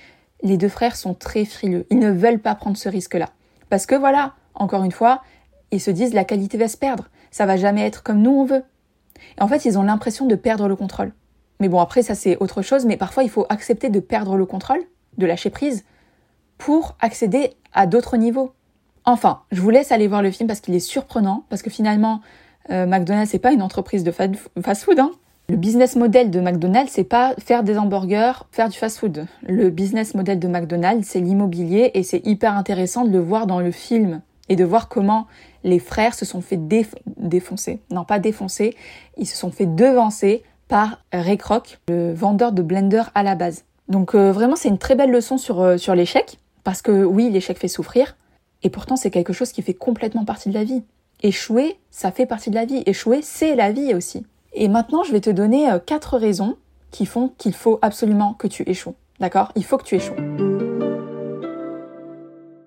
les 0.42 0.56
deux 0.56 0.68
frères 0.68 0.96
sont 0.96 1.14
très 1.14 1.44
frileux. 1.44 1.86
Ils 1.90 1.98
ne 1.98 2.10
veulent 2.10 2.40
pas 2.40 2.54
prendre 2.54 2.76
ce 2.76 2.88
risque-là. 2.88 3.30
Parce 3.70 3.86
que 3.86 3.94
voilà, 3.94 4.34
encore 4.54 4.84
une 4.84 4.92
fois, 4.92 5.22
ils 5.70 5.80
se 5.80 5.90
disent 5.90 6.12
la 6.12 6.24
qualité 6.24 6.58
va 6.58 6.68
se 6.68 6.76
perdre 6.76 7.08
ça 7.38 7.46
va 7.46 7.56
jamais 7.56 7.86
être 7.86 8.02
comme 8.02 8.20
nous 8.20 8.32
on 8.32 8.44
veut. 8.44 8.64
Et 9.38 9.42
en 9.42 9.46
fait, 9.46 9.64
ils 9.64 9.78
ont 9.78 9.84
l'impression 9.84 10.26
de 10.26 10.34
perdre 10.34 10.66
le 10.66 10.74
contrôle. 10.74 11.12
Mais 11.60 11.68
bon, 11.68 11.78
après, 11.78 12.02
ça 12.02 12.16
c'est 12.16 12.36
autre 12.38 12.62
chose, 12.62 12.84
mais 12.84 12.96
parfois 12.96 13.22
il 13.22 13.30
faut 13.30 13.46
accepter 13.48 13.90
de 13.90 14.00
perdre 14.00 14.36
le 14.36 14.44
contrôle, 14.44 14.80
de 15.18 15.26
lâcher 15.26 15.50
prise, 15.50 15.84
pour 16.58 16.96
accéder 17.00 17.52
à 17.72 17.86
d'autres 17.86 18.16
niveaux. 18.16 18.50
Enfin, 19.04 19.42
je 19.52 19.60
vous 19.60 19.70
laisse 19.70 19.92
aller 19.92 20.08
voir 20.08 20.20
le 20.20 20.32
film 20.32 20.48
parce 20.48 20.58
qu'il 20.58 20.74
est 20.74 20.80
surprenant, 20.80 21.44
parce 21.48 21.62
que 21.62 21.70
finalement, 21.70 22.22
euh, 22.70 22.86
McDonald's, 22.86 23.30
c'est 23.30 23.38
pas 23.38 23.52
une 23.52 23.62
entreprise 23.62 24.02
de 24.02 24.10
fast-food. 24.10 24.98
Hein. 24.98 25.12
Le 25.48 25.56
business 25.56 25.94
model 25.94 26.32
de 26.32 26.40
McDonald's, 26.40 26.90
c'est 26.92 27.04
pas 27.04 27.34
faire 27.38 27.62
des 27.62 27.78
hamburgers, 27.78 28.48
faire 28.50 28.68
du 28.68 28.76
fast-food. 28.76 29.26
Le 29.46 29.70
business 29.70 30.16
model 30.16 30.40
de 30.40 30.48
McDonald's, 30.48 31.06
c'est 31.06 31.20
l'immobilier 31.20 31.92
et 31.94 32.02
c'est 32.02 32.26
hyper 32.26 32.56
intéressant 32.56 33.04
de 33.04 33.10
le 33.10 33.20
voir 33.20 33.46
dans 33.46 33.60
le 33.60 33.70
film 33.70 34.22
et 34.48 34.56
de 34.56 34.64
voir 34.64 34.88
comment 34.88 35.28
les 35.64 35.78
frères 35.78 36.14
se 36.14 36.24
sont 36.24 36.40
fait 36.40 36.58
défoncer. 37.16 37.80
Non, 37.90 38.04
pas 38.04 38.18
défoncer, 38.18 38.76
ils 39.16 39.26
se 39.26 39.36
sont 39.36 39.50
fait 39.50 39.66
devancer 39.66 40.42
par 40.68 41.02
Ray 41.12 41.38
Kroc, 41.38 41.78
le 41.88 42.12
vendeur 42.12 42.52
de 42.52 42.62
blender 42.62 43.02
à 43.14 43.22
la 43.22 43.34
base. 43.34 43.64
Donc 43.88 44.14
euh, 44.14 44.32
vraiment, 44.32 44.56
c'est 44.56 44.68
une 44.68 44.78
très 44.78 44.94
belle 44.94 45.10
leçon 45.10 45.38
sur, 45.38 45.60
euh, 45.60 45.76
sur 45.78 45.94
l'échec, 45.94 46.38
parce 46.62 46.82
que 46.82 47.04
oui, 47.04 47.30
l'échec 47.30 47.58
fait 47.58 47.68
souffrir, 47.68 48.16
et 48.62 48.70
pourtant 48.70 48.96
c'est 48.96 49.10
quelque 49.10 49.32
chose 49.32 49.52
qui 49.52 49.62
fait 49.62 49.74
complètement 49.74 50.24
partie 50.24 50.50
de 50.50 50.54
la 50.54 50.64
vie. 50.64 50.82
Échouer, 51.22 51.78
ça 51.90 52.12
fait 52.12 52.26
partie 52.26 52.50
de 52.50 52.54
la 52.54 52.64
vie. 52.64 52.82
Échouer, 52.86 53.22
c'est 53.22 53.56
la 53.56 53.72
vie 53.72 53.94
aussi. 53.94 54.24
Et 54.52 54.68
maintenant, 54.68 55.02
je 55.02 55.12
vais 55.12 55.20
te 55.20 55.30
donner 55.30 55.70
euh, 55.70 55.78
quatre 55.78 56.16
raisons 56.16 56.56
qui 56.90 57.06
font 57.06 57.32
qu'il 57.38 57.54
faut 57.54 57.78
absolument 57.82 58.34
que 58.34 58.46
tu 58.46 58.68
échoues. 58.68 58.94
D'accord? 59.20 59.52
Il 59.56 59.64
faut 59.64 59.78
que 59.78 59.84
tu 59.84 59.96
échoues. 59.96 60.14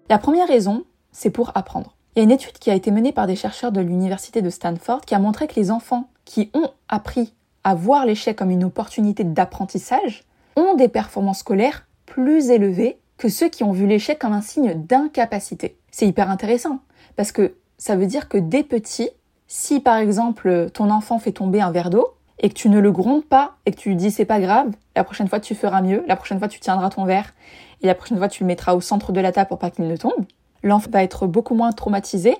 La 0.10 0.18
première 0.18 0.48
raison, 0.48 0.84
c'est 1.12 1.30
pour 1.30 1.52
apprendre. 1.56 1.96
Il 2.14 2.20
y 2.20 2.22
a 2.22 2.24
une 2.24 2.32
étude 2.32 2.60
qui 2.60 2.70
a 2.70 2.76
été 2.76 2.92
menée 2.92 3.14
par 3.14 3.26
des 3.26 3.38
chercheurs 3.38 3.72
de 3.72 3.80
l'université 3.80 4.42
de 4.42 4.50
Stanford 4.50 5.00
qui 5.02 5.16
a 5.16 5.20
montré 5.20 5.48
que 5.48 5.56
les 5.56 5.72
enfants 5.72 6.10
qui 6.26 6.52
ont 6.54 6.72
appris 6.90 7.34
à 7.64 7.74
voir 7.74 8.06
l'échec 8.06 8.38
comme 8.38 8.52
une 8.52 8.66
opportunité 8.66 9.24
d'apprentissage 9.24 10.26
ont 10.58 10.74
des 10.74 10.90
performances 10.90 11.40
scolaires 11.40 11.88
plus 12.06 12.50
élevées 12.50 12.98
que 13.18 13.30
ceux 13.30 13.48
qui 13.48 13.64
ont 13.64 13.72
vu 13.72 13.88
l'échec 13.88 14.20
comme 14.20 14.34
un 14.34 14.42
signe 14.42 14.74
d'incapacité. 14.74 15.78
C'est 15.90 16.06
hyper 16.06 16.30
intéressant 16.30 16.80
parce 17.16 17.32
que 17.32 17.56
ça 17.78 17.96
veut 17.96 18.08
dire 18.08 18.28
que 18.28 18.38
dès 18.38 18.64
petit, 18.64 19.10
si 19.48 19.80
par 19.80 19.96
exemple 19.96 20.70
ton 20.74 20.90
enfant 20.90 21.18
fait 21.18 21.32
tomber 21.32 21.62
un 21.62 21.72
verre 21.72 21.92
d'eau 21.92 22.16
et 22.40 22.50
que 22.50 22.56
tu 22.56 22.68
ne 22.68 22.80
le 22.80 22.92
grondes 22.92 23.24
pas 23.24 23.56
et 23.66 23.72
que 23.72 23.78
tu 23.78 23.88
lui 23.88 23.96
dis 23.96 24.12
c'est 24.12 24.26
pas 24.26 24.42
grave, 24.42 24.72
la 24.98 25.06
prochaine 25.06 25.30
fois 25.30 25.40
tu 25.40 25.56
feras 25.56 25.82
mieux, 25.82 26.04
la 26.08 26.18
prochaine 26.18 26.40
fois 26.40 26.50
tu 26.50 26.60
tiendras 26.60 26.90
ton 26.90 27.06
verre 27.06 27.34
et 27.82 27.88
la 27.88 27.96
prochaine 27.96 28.18
fois 28.18 28.28
tu 28.28 28.44
le 28.44 28.48
mettras 28.48 28.74
au 28.74 28.82
centre 28.82 29.14
de 29.14 29.22
la 29.22 29.32
table 29.32 29.48
pour 29.48 29.60
pas 29.60 29.72
qu'il 29.72 29.88
ne 29.88 29.96
tombe, 29.96 30.26
l'enfant 30.64 30.90
va 30.92 31.04
être 31.04 31.28
beaucoup 31.28 31.56
moins 31.56 31.72
traumatisé 31.72 32.38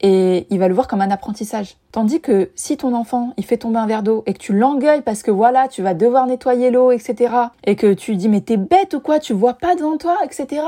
et 0.00 0.46
il 0.50 0.58
va 0.58 0.68
le 0.68 0.74
voir 0.74 0.88
comme 0.88 1.00
un 1.00 1.10
apprentissage. 1.10 1.76
Tandis 1.90 2.20
que 2.20 2.50
si 2.54 2.76
ton 2.76 2.94
enfant, 2.94 3.32
il 3.38 3.44
fait 3.44 3.56
tomber 3.56 3.78
un 3.78 3.86
verre 3.86 4.02
d'eau 4.02 4.22
et 4.26 4.34
que 4.34 4.38
tu 4.38 4.52
l'engueules 4.52 5.02
parce 5.02 5.22
que 5.22 5.30
voilà, 5.30 5.68
tu 5.68 5.82
vas 5.82 5.94
devoir 5.94 6.26
nettoyer 6.26 6.70
l'eau, 6.70 6.90
etc. 6.90 7.34
et 7.64 7.76
que 7.76 7.94
tu 7.94 8.16
dis 8.16 8.28
mais 8.28 8.42
t'es 8.42 8.58
bête 8.58 8.94
ou 8.94 9.00
quoi, 9.00 9.18
tu 9.18 9.32
vois 9.32 9.54
pas 9.54 9.74
devant 9.74 9.96
toi, 9.96 10.16
etc. 10.24 10.62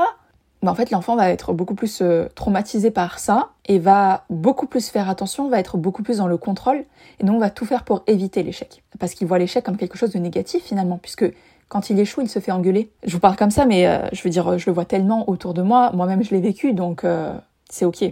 Ben 0.61 0.71
en 0.71 0.75
fait, 0.75 0.91
l'enfant 0.91 1.15
va 1.15 1.29
être 1.29 1.53
beaucoup 1.53 1.75
plus 1.75 2.01
euh, 2.01 2.27
traumatisé 2.35 2.91
par 2.91 3.19
ça 3.19 3.51
et 3.65 3.79
va 3.79 4.25
beaucoup 4.29 4.65
plus 4.65 4.89
faire 4.89 5.09
attention, 5.09 5.47
va 5.47 5.59
être 5.59 5.77
beaucoup 5.77 6.03
plus 6.03 6.17
dans 6.17 6.27
le 6.27 6.37
contrôle 6.37 6.83
et 7.19 7.23
donc 7.23 7.39
va 7.39 7.49
tout 7.49 7.65
faire 7.65 7.83
pour 7.83 8.03
éviter 8.07 8.43
l'échec. 8.43 8.83
Parce 8.99 9.13
qu'il 9.13 9.27
voit 9.27 9.39
l'échec 9.39 9.63
comme 9.63 9.77
quelque 9.77 9.97
chose 9.97 10.11
de 10.11 10.19
négatif 10.19 10.63
finalement, 10.63 10.97
puisque 10.97 11.25
quand 11.69 11.89
il 11.89 11.99
échoue, 11.99 12.21
il 12.21 12.29
se 12.29 12.39
fait 12.39 12.51
engueuler. 12.51 12.91
Je 13.05 13.13
vous 13.13 13.19
parle 13.19 13.35
comme 13.35 13.51
ça, 13.51 13.65
mais 13.65 13.87
euh, 13.87 14.07
je 14.11 14.21
veux 14.23 14.29
dire, 14.29 14.57
je 14.57 14.65
le 14.65 14.73
vois 14.73 14.85
tellement 14.85 15.29
autour 15.29 15.53
de 15.53 15.61
moi. 15.61 15.91
Moi-même, 15.93 16.23
je 16.23 16.31
l'ai 16.31 16.41
vécu, 16.41 16.73
donc 16.73 17.03
euh, 17.03 17.33
c'est 17.69 17.85
ok. 17.85 18.03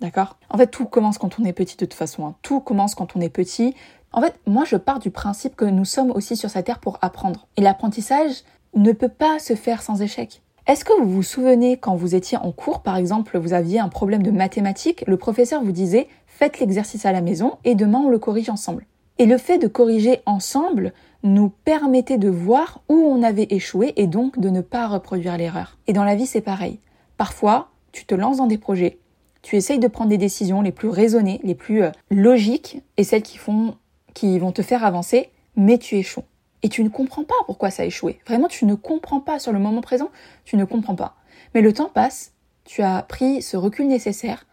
D'accord? 0.00 0.36
En 0.50 0.58
fait, 0.58 0.66
tout 0.66 0.86
commence 0.86 1.18
quand 1.18 1.38
on 1.38 1.44
est 1.44 1.52
petit 1.52 1.76
de 1.76 1.84
toute 1.84 1.94
façon. 1.94 2.26
Hein. 2.26 2.34
Tout 2.42 2.60
commence 2.60 2.94
quand 2.94 3.14
on 3.14 3.20
est 3.20 3.28
petit. 3.28 3.74
En 4.12 4.20
fait, 4.20 4.34
moi, 4.46 4.64
je 4.66 4.76
pars 4.76 4.98
du 4.98 5.10
principe 5.10 5.54
que 5.54 5.64
nous 5.64 5.84
sommes 5.84 6.10
aussi 6.10 6.36
sur 6.36 6.50
cette 6.50 6.66
terre 6.66 6.80
pour 6.80 6.98
apprendre. 7.02 7.46
Et 7.56 7.60
l'apprentissage 7.60 8.42
ne 8.74 8.92
peut 8.92 9.08
pas 9.08 9.38
se 9.38 9.54
faire 9.54 9.82
sans 9.82 10.02
échec. 10.02 10.40
Est-ce 10.66 10.84
que 10.84 10.98
vous 10.98 11.10
vous 11.10 11.22
souvenez 11.22 11.76
quand 11.76 11.94
vous 11.94 12.14
étiez 12.14 12.38
en 12.38 12.50
cours, 12.50 12.80
par 12.80 12.96
exemple, 12.96 13.38
vous 13.38 13.52
aviez 13.52 13.80
un 13.80 13.90
problème 13.90 14.22
de 14.22 14.30
mathématiques, 14.30 15.04
le 15.06 15.18
professeur 15.18 15.62
vous 15.62 15.72
disait 15.72 16.08
faites 16.26 16.58
l'exercice 16.58 17.04
à 17.04 17.12
la 17.12 17.20
maison 17.20 17.58
et 17.64 17.74
demain 17.74 17.98
on 17.98 18.08
le 18.08 18.18
corrige 18.18 18.48
ensemble. 18.48 18.86
Et 19.18 19.26
le 19.26 19.36
fait 19.36 19.58
de 19.58 19.68
corriger 19.68 20.22
ensemble 20.26 20.92
nous 21.24 21.48
permettait 21.48 22.18
de 22.18 22.28
voir 22.28 22.82
où 22.88 22.94
on 22.94 23.22
avait 23.22 23.48
échoué 23.50 23.94
et 23.96 24.06
donc 24.06 24.38
de 24.38 24.50
ne 24.50 24.60
pas 24.60 24.86
reproduire 24.86 25.36
l'erreur. 25.36 25.78
Et 25.86 25.94
dans 25.94 26.04
la 26.04 26.14
vie, 26.14 26.26
c'est 26.26 26.42
pareil. 26.42 26.78
Parfois, 27.16 27.70
tu 27.92 28.04
te 28.04 28.14
lances 28.14 28.36
dans 28.36 28.46
des 28.46 28.58
projets, 28.58 28.98
tu 29.40 29.56
essayes 29.56 29.78
de 29.78 29.88
prendre 29.88 30.10
des 30.10 30.18
décisions 30.18 30.60
les 30.60 30.72
plus 30.72 30.88
raisonnées, 30.88 31.40
les 31.42 31.54
plus 31.54 31.82
euh, 31.82 31.90
logiques 32.10 32.82
et 32.96 33.04
celles 33.04 33.22
qui, 33.22 33.38
font, 33.38 33.76
qui 34.12 34.38
vont 34.38 34.52
te 34.52 34.62
faire 34.62 34.84
avancer, 34.84 35.30
mais 35.56 35.78
tu 35.78 35.96
échoues. 35.96 36.24
Et 36.62 36.68
tu 36.68 36.84
ne 36.84 36.88
comprends 36.88 37.24
pas 37.24 37.34
pourquoi 37.46 37.70
ça 37.70 37.82
a 37.82 37.86
échoué. 37.86 38.20
Vraiment, 38.26 38.48
tu 38.48 38.66
ne 38.66 38.74
comprends 38.74 39.20
pas 39.20 39.38
sur 39.38 39.52
le 39.52 39.58
moment 39.58 39.80
présent, 39.80 40.10
tu 40.44 40.56
ne 40.56 40.64
comprends 40.64 40.94
pas. 40.94 41.16
Mais 41.54 41.62
le 41.62 41.72
temps 41.72 41.90
passe, 41.92 42.32
tu 42.64 42.82
as 42.82 43.02
pris 43.02 43.42
ce 43.42 43.56
recul 43.56 43.86
nécessaire, 43.86 44.46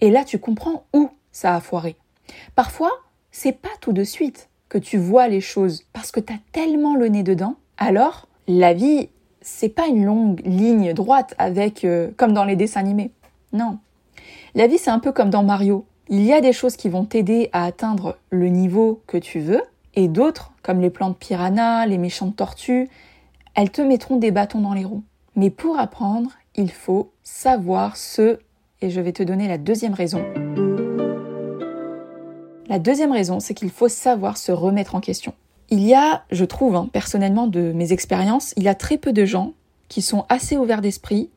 et 0.00 0.10
là 0.10 0.24
tu 0.24 0.38
comprends 0.38 0.84
où 0.94 1.10
ça 1.32 1.54
a 1.54 1.60
foiré. 1.60 1.96
Parfois, 2.54 2.90
c'est 3.30 3.52
pas 3.52 3.68
tout 3.80 3.92
de 3.92 4.04
suite 4.04 4.49
que 4.70 4.78
tu 4.78 4.96
vois 4.96 5.28
les 5.28 5.42
choses 5.42 5.84
parce 5.92 6.10
que 6.10 6.20
tu 6.20 6.32
as 6.32 6.38
tellement 6.52 6.96
le 6.96 7.08
nez 7.08 7.22
dedans. 7.22 7.56
Alors, 7.76 8.28
la 8.48 8.72
vie, 8.72 9.10
c'est 9.42 9.68
pas 9.68 9.88
une 9.88 10.06
longue 10.06 10.40
ligne 10.46 10.94
droite 10.94 11.34
avec 11.36 11.84
euh, 11.84 12.10
comme 12.16 12.32
dans 12.32 12.44
les 12.44 12.56
dessins 12.56 12.80
animés. 12.80 13.12
Non. 13.52 13.78
La 14.54 14.66
vie, 14.66 14.78
c'est 14.78 14.90
un 14.90 15.00
peu 15.00 15.12
comme 15.12 15.28
dans 15.28 15.42
Mario. 15.42 15.84
Il 16.08 16.24
y 16.24 16.32
a 16.32 16.40
des 16.40 16.52
choses 16.52 16.76
qui 16.76 16.88
vont 16.88 17.04
t'aider 17.04 17.50
à 17.52 17.64
atteindre 17.64 18.16
le 18.30 18.48
niveau 18.48 19.02
que 19.06 19.18
tu 19.18 19.40
veux 19.40 19.62
et 19.94 20.08
d'autres, 20.08 20.52
comme 20.62 20.80
les 20.80 20.90
plantes 20.90 21.18
piranha, 21.18 21.84
les 21.86 21.98
méchantes 21.98 22.36
tortues, 22.36 22.88
elles 23.54 23.70
te 23.70 23.82
mettront 23.82 24.16
des 24.16 24.30
bâtons 24.30 24.60
dans 24.60 24.74
les 24.74 24.84
roues. 24.84 25.02
Mais 25.36 25.50
pour 25.50 25.78
apprendre, 25.78 26.30
il 26.54 26.70
faut 26.70 27.12
savoir 27.22 27.96
ce, 27.96 28.38
et 28.80 28.90
je 28.90 29.00
vais 29.00 29.12
te 29.12 29.22
donner 29.22 29.48
la 29.48 29.58
deuxième 29.58 29.94
raison. 29.94 30.24
La 32.70 32.78
deuxième 32.78 33.10
raison, 33.10 33.40
c'est 33.40 33.52
qu'il 33.52 33.68
faut 33.68 33.88
savoir 33.88 34.36
se 34.36 34.52
remettre 34.52 34.94
en 34.94 35.00
question. 35.00 35.34
Il 35.70 35.80
y 35.80 35.92
a, 35.92 36.22
je 36.30 36.44
trouve, 36.44 36.76
hein, 36.76 36.88
personnellement 36.92 37.48
de 37.48 37.72
mes 37.72 37.92
expériences, 37.92 38.54
il 38.56 38.62
y 38.62 38.68
a 38.68 38.76
très 38.76 38.96
peu 38.96 39.12
de 39.12 39.24
gens 39.24 39.54
qui 39.88 40.02
sont 40.02 40.24
assez 40.28 40.56
ouverts 40.56 40.80
d'esprit 40.80 41.30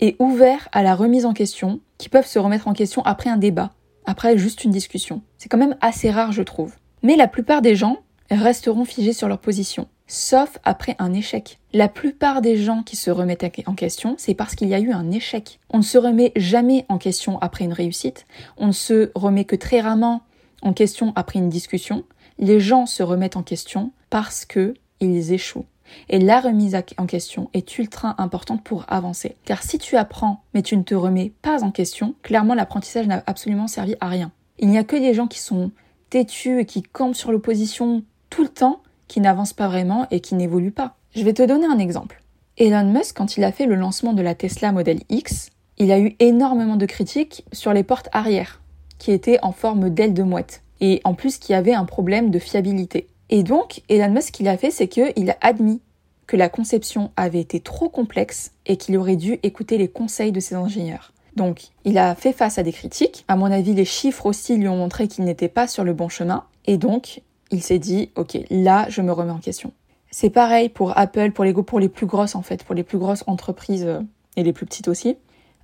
et 0.00 0.16
ouverts 0.18 0.68
à 0.72 0.82
la 0.82 0.96
remise 0.96 1.24
en 1.24 1.34
question, 1.34 1.78
qui 1.98 2.08
peuvent 2.08 2.26
se 2.26 2.40
remettre 2.40 2.66
en 2.66 2.72
question 2.72 3.02
après 3.04 3.30
un 3.30 3.36
débat, 3.36 3.70
après 4.06 4.36
juste 4.36 4.64
une 4.64 4.72
discussion. 4.72 5.22
C'est 5.38 5.48
quand 5.48 5.56
même 5.56 5.76
assez 5.80 6.10
rare, 6.10 6.32
je 6.32 6.42
trouve. 6.42 6.74
Mais 7.04 7.14
la 7.14 7.28
plupart 7.28 7.62
des 7.62 7.76
gens 7.76 7.98
resteront 8.28 8.84
figés 8.84 9.12
sur 9.12 9.28
leur 9.28 9.38
position, 9.38 9.86
sauf 10.08 10.58
après 10.64 10.96
un 10.98 11.12
échec. 11.12 11.60
La 11.72 11.86
plupart 11.86 12.40
des 12.40 12.56
gens 12.56 12.82
qui 12.82 12.96
se 12.96 13.12
remettent 13.12 13.46
en 13.66 13.74
question, 13.74 14.16
c'est 14.18 14.34
parce 14.34 14.56
qu'il 14.56 14.66
y 14.66 14.74
a 14.74 14.80
eu 14.80 14.90
un 14.90 15.12
échec. 15.12 15.60
On 15.70 15.78
ne 15.78 15.82
se 15.84 15.96
remet 15.96 16.32
jamais 16.34 16.86
en 16.88 16.98
question 16.98 17.38
après 17.38 17.66
une 17.66 17.72
réussite, 17.72 18.26
on 18.56 18.66
ne 18.66 18.72
se 18.72 19.12
remet 19.14 19.44
que 19.44 19.54
très 19.54 19.80
rarement 19.80 20.22
en 20.62 20.72
question 20.72 21.12
après 21.16 21.38
une 21.38 21.48
discussion. 21.48 22.04
Les 22.38 22.60
gens 22.60 22.86
se 22.86 23.02
remettent 23.02 23.36
en 23.36 23.42
question 23.42 23.92
parce 24.10 24.44
que 24.44 24.74
ils 25.00 25.32
échouent. 25.32 25.66
Et 26.08 26.18
la 26.18 26.40
remise 26.40 26.76
en 26.96 27.06
question 27.06 27.50
est 27.52 27.78
ultra 27.78 28.14
importante 28.18 28.64
pour 28.64 28.84
avancer. 28.88 29.36
Car 29.44 29.62
si 29.62 29.78
tu 29.78 29.96
apprends 29.96 30.42
mais 30.54 30.62
tu 30.62 30.76
ne 30.76 30.82
te 30.82 30.94
remets 30.94 31.32
pas 31.42 31.62
en 31.62 31.70
question, 31.70 32.14
clairement 32.22 32.54
l'apprentissage 32.54 33.06
n'a 33.06 33.22
absolument 33.26 33.66
servi 33.66 33.94
à 34.00 34.08
rien. 34.08 34.32
Il 34.58 34.68
n'y 34.68 34.78
a 34.78 34.84
que 34.84 34.96
des 34.96 35.12
gens 35.12 35.26
qui 35.26 35.40
sont 35.40 35.70
têtus 36.08 36.60
et 36.60 36.66
qui 36.66 36.82
campent 36.82 37.16
sur 37.16 37.32
l'opposition 37.32 38.04
tout 38.30 38.42
le 38.42 38.48
temps, 38.48 38.82
qui 39.08 39.20
n'avancent 39.20 39.52
pas 39.52 39.68
vraiment 39.68 40.06
et 40.10 40.20
qui 40.20 40.34
n'évoluent 40.34 40.70
pas. 40.70 40.96
Je 41.14 41.24
vais 41.24 41.34
te 41.34 41.42
donner 41.42 41.66
un 41.66 41.78
exemple. 41.78 42.22
Elon 42.56 42.84
Musk, 42.84 43.16
quand 43.16 43.36
il 43.36 43.44
a 43.44 43.52
fait 43.52 43.66
le 43.66 43.74
lancement 43.74 44.12
de 44.12 44.22
la 44.22 44.34
Tesla 44.34 44.72
Model 44.72 45.00
X, 45.08 45.50
il 45.78 45.90
a 45.90 45.98
eu 45.98 46.16
énormément 46.18 46.76
de 46.76 46.86
critiques 46.86 47.44
sur 47.52 47.72
les 47.72 47.82
portes 47.82 48.08
arrière, 48.12 48.61
qui 49.02 49.10
étaient 49.10 49.40
en 49.42 49.50
forme 49.50 49.90
d'aile 49.90 50.14
de 50.14 50.22
mouette, 50.22 50.62
et 50.80 51.00
en 51.02 51.14
plus 51.14 51.38
qui 51.38 51.54
avaient 51.54 51.74
un 51.74 51.84
problème 51.84 52.30
de 52.30 52.38
fiabilité. 52.38 53.08
Et 53.30 53.42
donc, 53.42 53.82
Elon 53.88 54.12
Musk, 54.12 54.36
ce 54.36 54.46
a 54.46 54.56
fait, 54.56 54.70
c'est 54.70 54.86
qu'il 54.86 55.28
a 55.28 55.36
admis 55.40 55.80
que 56.28 56.36
la 56.36 56.48
conception 56.48 57.10
avait 57.16 57.40
été 57.40 57.58
trop 57.58 57.88
complexe 57.88 58.52
et 58.64 58.76
qu'il 58.76 58.96
aurait 58.96 59.16
dû 59.16 59.40
écouter 59.42 59.76
les 59.76 59.88
conseils 59.88 60.30
de 60.30 60.38
ses 60.38 60.54
ingénieurs. 60.54 61.12
Donc, 61.34 61.62
il 61.84 61.98
a 61.98 62.14
fait 62.14 62.32
face 62.32 62.58
à 62.58 62.62
des 62.62 62.70
critiques. 62.70 63.24
À 63.26 63.34
mon 63.34 63.46
avis, 63.46 63.74
les 63.74 63.84
chiffres 63.84 64.24
aussi 64.26 64.56
lui 64.56 64.68
ont 64.68 64.76
montré 64.76 65.08
qu'il 65.08 65.24
n'était 65.24 65.48
pas 65.48 65.66
sur 65.66 65.82
le 65.82 65.94
bon 65.94 66.08
chemin. 66.08 66.44
Et 66.66 66.76
donc, 66.76 67.22
il 67.50 67.60
s'est 67.60 67.80
dit, 67.80 68.10
OK, 68.14 68.38
là, 68.50 68.86
je 68.88 69.02
me 69.02 69.10
remets 69.10 69.32
en 69.32 69.38
question. 69.38 69.72
C'est 70.12 70.30
pareil 70.30 70.68
pour 70.68 70.96
Apple, 70.96 71.32
pour 71.32 71.44
Lego, 71.44 71.64
pour 71.64 71.80
les 71.80 71.88
plus 71.88 72.06
grosses 72.06 72.36
en 72.36 72.42
fait, 72.42 72.62
pour 72.62 72.76
les 72.76 72.84
plus 72.84 72.98
grosses 72.98 73.24
entreprises 73.26 73.84
euh, 73.84 73.98
et 74.36 74.44
les 74.44 74.52
plus 74.52 74.64
petites 74.64 74.86
aussi. 74.86 75.16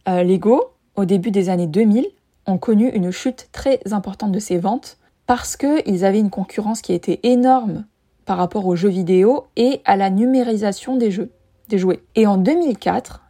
Euh, 0.08 0.24
Lego, 0.24 0.72
au 0.96 1.04
début 1.04 1.30
des 1.30 1.50
années 1.50 1.68
2000, 1.68 2.08
ont 2.48 2.58
connu 2.58 2.88
une 2.88 3.10
chute 3.10 3.48
très 3.52 3.80
importante 3.92 4.32
de 4.32 4.38
ses 4.38 4.58
ventes 4.58 4.98
parce 5.26 5.56
qu'ils 5.56 6.04
avaient 6.04 6.18
une 6.18 6.30
concurrence 6.30 6.80
qui 6.80 6.94
était 6.94 7.20
énorme 7.22 7.84
par 8.24 8.38
rapport 8.38 8.66
aux 8.66 8.76
jeux 8.76 8.88
vidéo 8.88 9.46
et 9.56 9.80
à 9.84 9.96
la 9.96 10.10
numérisation 10.10 10.96
des 10.96 11.10
jeux, 11.10 11.30
des 11.68 11.78
jouets. 11.78 12.00
Et 12.14 12.26
en 12.26 12.38
2004, 12.38 13.22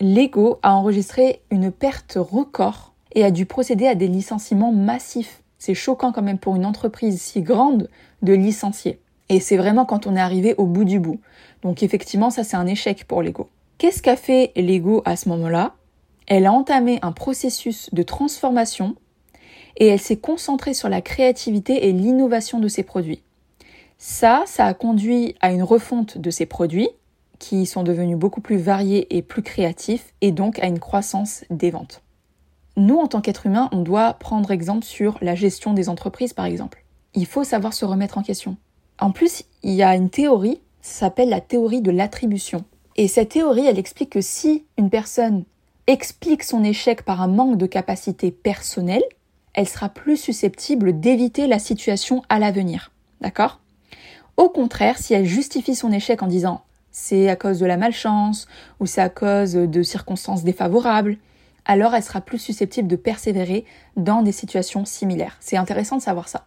Lego 0.00 0.58
a 0.62 0.74
enregistré 0.74 1.42
une 1.50 1.70
perte 1.70 2.16
record 2.18 2.94
et 3.12 3.24
a 3.24 3.30
dû 3.30 3.44
procéder 3.44 3.86
à 3.86 3.94
des 3.94 4.08
licenciements 4.08 4.72
massifs. 4.72 5.42
C'est 5.58 5.74
choquant 5.74 6.12
quand 6.12 6.22
même 6.22 6.38
pour 6.38 6.56
une 6.56 6.64
entreprise 6.64 7.20
si 7.20 7.42
grande 7.42 7.88
de 8.22 8.32
licencier. 8.32 9.00
Et 9.28 9.40
c'est 9.40 9.56
vraiment 9.56 9.84
quand 9.84 10.06
on 10.06 10.16
est 10.16 10.20
arrivé 10.20 10.54
au 10.56 10.64
bout 10.64 10.84
du 10.84 10.98
bout. 11.00 11.20
Donc 11.62 11.82
effectivement, 11.82 12.30
ça 12.30 12.44
c'est 12.44 12.56
un 12.56 12.66
échec 12.66 13.04
pour 13.06 13.22
Lego. 13.22 13.48
Qu'est-ce 13.76 14.02
qu'a 14.02 14.16
fait 14.16 14.52
Lego 14.56 15.02
à 15.04 15.16
ce 15.16 15.28
moment-là? 15.28 15.74
Elle 16.30 16.46
a 16.46 16.52
entamé 16.52 17.00
un 17.02 17.10
processus 17.10 17.92
de 17.92 18.04
transformation 18.04 18.94
et 19.76 19.88
elle 19.88 19.98
s'est 19.98 20.16
concentrée 20.16 20.74
sur 20.74 20.88
la 20.88 21.00
créativité 21.00 21.88
et 21.88 21.92
l'innovation 21.92 22.60
de 22.60 22.68
ses 22.68 22.84
produits. 22.84 23.24
Ça, 23.98 24.44
ça 24.46 24.66
a 24.66 24.72
conduit 24.72 25.34
à 25.40 25.50
une 25.50 25.64
refonte 25.64 26.18
de 26.18 26.30
ses 26.30 26.46
produits 26.46 26.88
qui 27.40 27.66
sont 27.66 27.82
devenus 27.82 28.16
beaucoup 28.16 28.40
plus 28.40 28.58
variés 28.58 29.16
et 29.16 29.22
plus 29.22 29.42
créatifs 29.42 30.14
et 30.20 30.30
donc 30.30 30.60
à 30.60 30.68
une 30.68 30.78
croissance 30.78 31.44
des 31.50 31.72
ventes. 31.72 32.00
Nous, 32.76 32.96
en 32.96 33.08
tant 33.08 33.20
qu'êtres 33.20 33.46
humains, 33.46 33.68
on 33.72 33.82
doit 33.82 34.12
prendre 34.14 34.52
exemple 34.52 34.84
sur 34.84 35.18
la 35.22 35.34
gestion 35.34 35.74
des 35.74 35.88
entreprises, 35.88 36.32
par 36.32 36.44
exemple. 36.44 36.84
Il 37.14 37.26
faut 37.26 37.42
savoir 37.42 37.74
se 37.74 37.84
remettre 37.84 38.18
en 38.18 38.22
question. 38.22 38.56
En 39.00 39.10
plus, 39.10 39.42
il 39.64 39.72
y 39.72 39.82
a 39.82 39.96
une 39.96 40.10
théorie, 40.10 40.60
ça 40.80 41.06
s'appelle 41.06 41.30
la 41.30 41.40
théorie 41.40 41.82
de 41.82 41.90
l'attribution. 41.90 42.64
Et 42.94 43.08
cette 43.08 43.30
théorie, 43.30 43.66
elle 43.66 43.80
explique 43.80 44.10
que 44.10 44.20
si 44.20 44.64
une 44.78 44.90
personne 44.90 45.44
explique 45.86 46.42
son 46.42 46.64
échec 46.64 47.02
par 47.02 47.20
un 47.20 47.28
manque 47.28 47.58
de 47.58 47.66
capacité 47.66 48.30
personnelle, 48.30 49.02
elle 49.54 49.68
sera 49.68 49.88
plus 49.88 50.16
susceptible 50.16 51.00
d'éviter 51.00 51.46
la 51.46 51.58
situation 51.58 52.22
à 52.28 52.38
l'avenir. 52.38 52.92
D'accord? 53.20 53.60
Au 54.36 54.48
contraire, 54.48 54.98
si 54.98 55.12
elle 55.14 55.26
justifie 55.26 55.74
son 55.74 55.92
échec 55.92 56.22
en 56.22 56.26
disant 56.26 56.62
c'est 56.92 57.28
à 57.28 57.36
cause 57.36 57.58
de 57.58 57.66
la 57.66 57.76
malchance 57.76 58.46
ou 58.80 58.86
c'est 58.86 59.00
à 59.00 59.08
cause 59.08 59.52
de 59.52 59.82
circonstances 59.82 60.44
défavorables, 60.44 61.18
alors 61.64 61.94
elle 61.94 62.02
sera 62.02 62.20
plus 62.20 62.38
susceptible 62.38 62.88
de 62.88 62.96
persévérer 62.96 63.64
dans 63.96 64.22
des 64.22 64.32
situations 64.32 64.84
similaires. 64.84 65.36
C'est 65.40 65.56
intéressant 65.56 65.96
de 65.96 66.02
savoir 66.02 66.28
ça. 66.28 66.46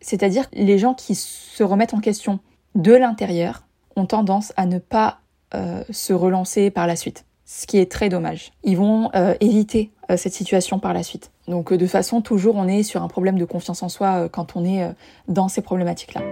C'est-à-dire 0.00 0.46
les 0.52 0.78
gens 0.78 0.94
qui 0.94 1.14
se 1.14 1.62
remettent 1.62 1.94
en 1.94 2.00
question 2.00 2.40
de 2.74 2.92
l'intérieur 2.92 3.64
ont 3.96 4.06
tendance 4.06 4.52
à 4.56 4.66
ne 4.66 4.78
pas 4.78 5.20
euh, 5.54 5.84
se 5.90 6.12
relancer 6.12 6.70
par 6.70 6.86
la 6.86 6.96
suite, 6.96 7.24
ce 7.44 7.66
qui 7.66 7.78
est 7.78 7.90
très 7.90 8.08
dommage. 8.08 8.52
Ils 8.62 8.76
vont 8.76 9.10
euh, 9.14 9.34
éviter 9.40 9.90
euh, 10.10 10.16
cette 10.16 10.32
situation 10.32 10.78
par 10.78 10.94
la 10.94 11.02
suite. 11.02 11.30
Donc 11.48 11.72
de 11.72 11.86
façon, 11.86 12.20
toujours 12.20 12.56
on 12.56 12.68
est 12.68 12.82
sur 12.82 13.02
un 13.02 13.08
problème 13.08 13.38
de 13.38 13.44
confiance 13.44 13.82
en 13.82 13.88
soi 13.88 14.28
quand 14.28 14.56
on 14.56 14.64
est 14.64 14.88
dans 15.28 15.48
ces 15.48 15.60
problématiques-là. 15.60 16.22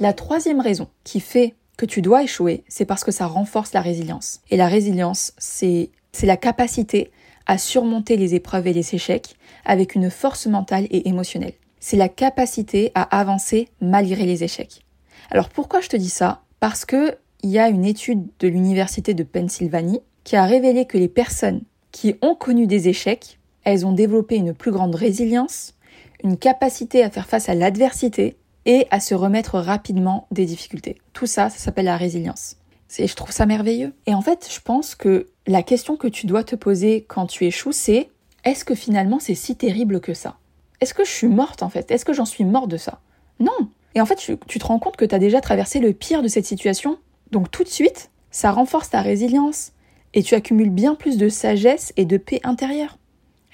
La 0.00 0.12
troisième 0.12 0.60
raison 0.60 0.88
qui 1.04 1.20
fait 1.20 1.54
que 1.76 1.86
tu 1.86 2.02
dois 2.02 2.22
échouer, 2.22 2.64
c'est 2.68 2.84
parce 2.84 3.04
que 3.04 3.10
ça 3.10 3.26
renforce 3.26 3.72
la 3.72 3.80
résilience. 3.80 4.40
Et 4.50 4.56
la 4.56 4.66
résilience, 4.66 5.32
c'est 5.38 5.90
la 6.22 6.36
capacité 6.36 7.10
à 7.46 7.58
surmonter 7.58 8.16
les 8.16 8.34
épreuves 8.34 8.66
et 8.66 8.72
les 8.72 8.94
échecs 8.94 9.36
avec 9.64 9.94
une 9.94 10.10
force 10.10 10.46
mentale 10.46 10.86
et 10.90 11.08
émotionnelle. 11.08 11.54
C'est 11.80 11.96
la 11.96 12.08
capacité 12.08 12.92
à 12.94 13.02
avancer 13.18 13.68
malgré 13.80 14.24
les 14.24 14.44
échecs. 14.44 14.84
Alors 15.30 15.48
pourquoi 15.48 15.80
je 15.80 15.88
te 15.88 15.96
dis 15.96 16.10
ça? 16.10 16.42
Parce 16.60 16.84
que 16.84 17.16
il 17.42 17.50
y 17.50 17.58
a 17.58 17.68
une 17.68 17.84
étude 17.84 18.26
de 18.38 18.48
l'université 18.48 19.14
de 19.14 19.22
Pennsylvanie 19.22 20.00
qui 20.24 20.36
a 20.36 20.44
révélé 20.44 20.86
que 20.86 20.98
les 20.98 21.08
personnes 21.08 21.62
qui 21.92 22.14
ont 22.22 22.34
connu 22.34 22.66
des 22.66 22.88
échecs, 22.88 23.38
elles 23.64 23.86
ont 23.86 23.92
développé 23.92 24.36
une 24.36 24.54
plus 24.54 24.70
grande 24.70 24.94
résilience, 24.94 25.74
une 26.22 26.36
capacité 26.36 27.02
à 27.02 27.10
faire 27.10 27.26
face 27.26 27.48
à 27.48 27.54
l'adversité 27.54 28.36
et 28.66 28.86
à 28.90 29.00
se 29.00 29.14
remettre 29.14 29.58
rapidement 29.58 30.26
des 30.30 30.44
difficultés. 30.44 30.98
Tout 31.12 31.26
ça, 31.26 31.50
ça 31.50 31.58
s'appelle 31.58 31.86
la 31.86 31.96
résilience. 31.96 32.56
Et 32.98 33.06
je 33.06 33.14
trouve 33.14 33.30
ça 33.30 33.46
merveilleux. 33.46 33.94
Et 34.06 34.14
en 34.14 34.20
fait, 34.20 34.48
je 34.52 34.60
pense 34.60 34.94
que 34.94 35.28
la 35.46 35.62
question 35.62 35.96
que 35.96 36.08
tu 36.08 36.26
dois 36.26 36.44
te 36.44 36.56
poser 36.56 37.04
quand 37.08 37.26
tu 37.26 37.44
échoues, 37.44 37.72
c'est 37.72 38.10
est-ce 38.44 38.64
que 38.64 38.74
finalement 38.74 39.18
c'est 39.20 39.34
si 39.34 39.56
terrible 39.56 40.00
que 40.00 40.14
ça? 40.14 40.38
Est-ce 40.80 40.94
que 40.94 41.04
je 41.04 41.10
suis 41.10 41.28
morte 41.28 41.62
en 41.62 41.68
fait? 41.68 41.90
Est-ce 41.90 42.04
que 42.04 42.12
j'en 42.12 42.24
suis 42.24 42.44
morte 42.44 42.68
de 42.68 42.76
ça? 42.76 43.00
Non. 43.38 43.68
Et 43.94 44.00
en 44.00 44.06
fait, 44.06 44.16
tu, 44.16 44.58
te 44.58 44.66
rends 44.66 44.78
compte 44.78 44.96
que 44.96 45.04
tu 45.04 45.14
as 45.14 45.18
déjà 45.18 45.40
traversé 45.40 45.78
le 45.78 45.92
pire 45.92 46.22
de 46.22 46.28
cette 46.28 46.46
situation. 46.46 46.98
Donc 47.30 47.50
tout 47.50 47.64
de 47.64 47.68
suite, 47.68 48.10
ça 48.30 48.50
renforce 48.50 48.90
ta 48.90 49.02
résilience 49.02 49.72
et 50.14 50.22
tu 50.22 50.34
accumules 50.34 50.70
bien 50.70 50.94
plus 50.94 51.16
de 51.16 51.28
sagesse 51.28 51.92
et 51.96 52.04
de 52.04 52.16
paix 52.16 52.40
intérieure. 52.42 52.98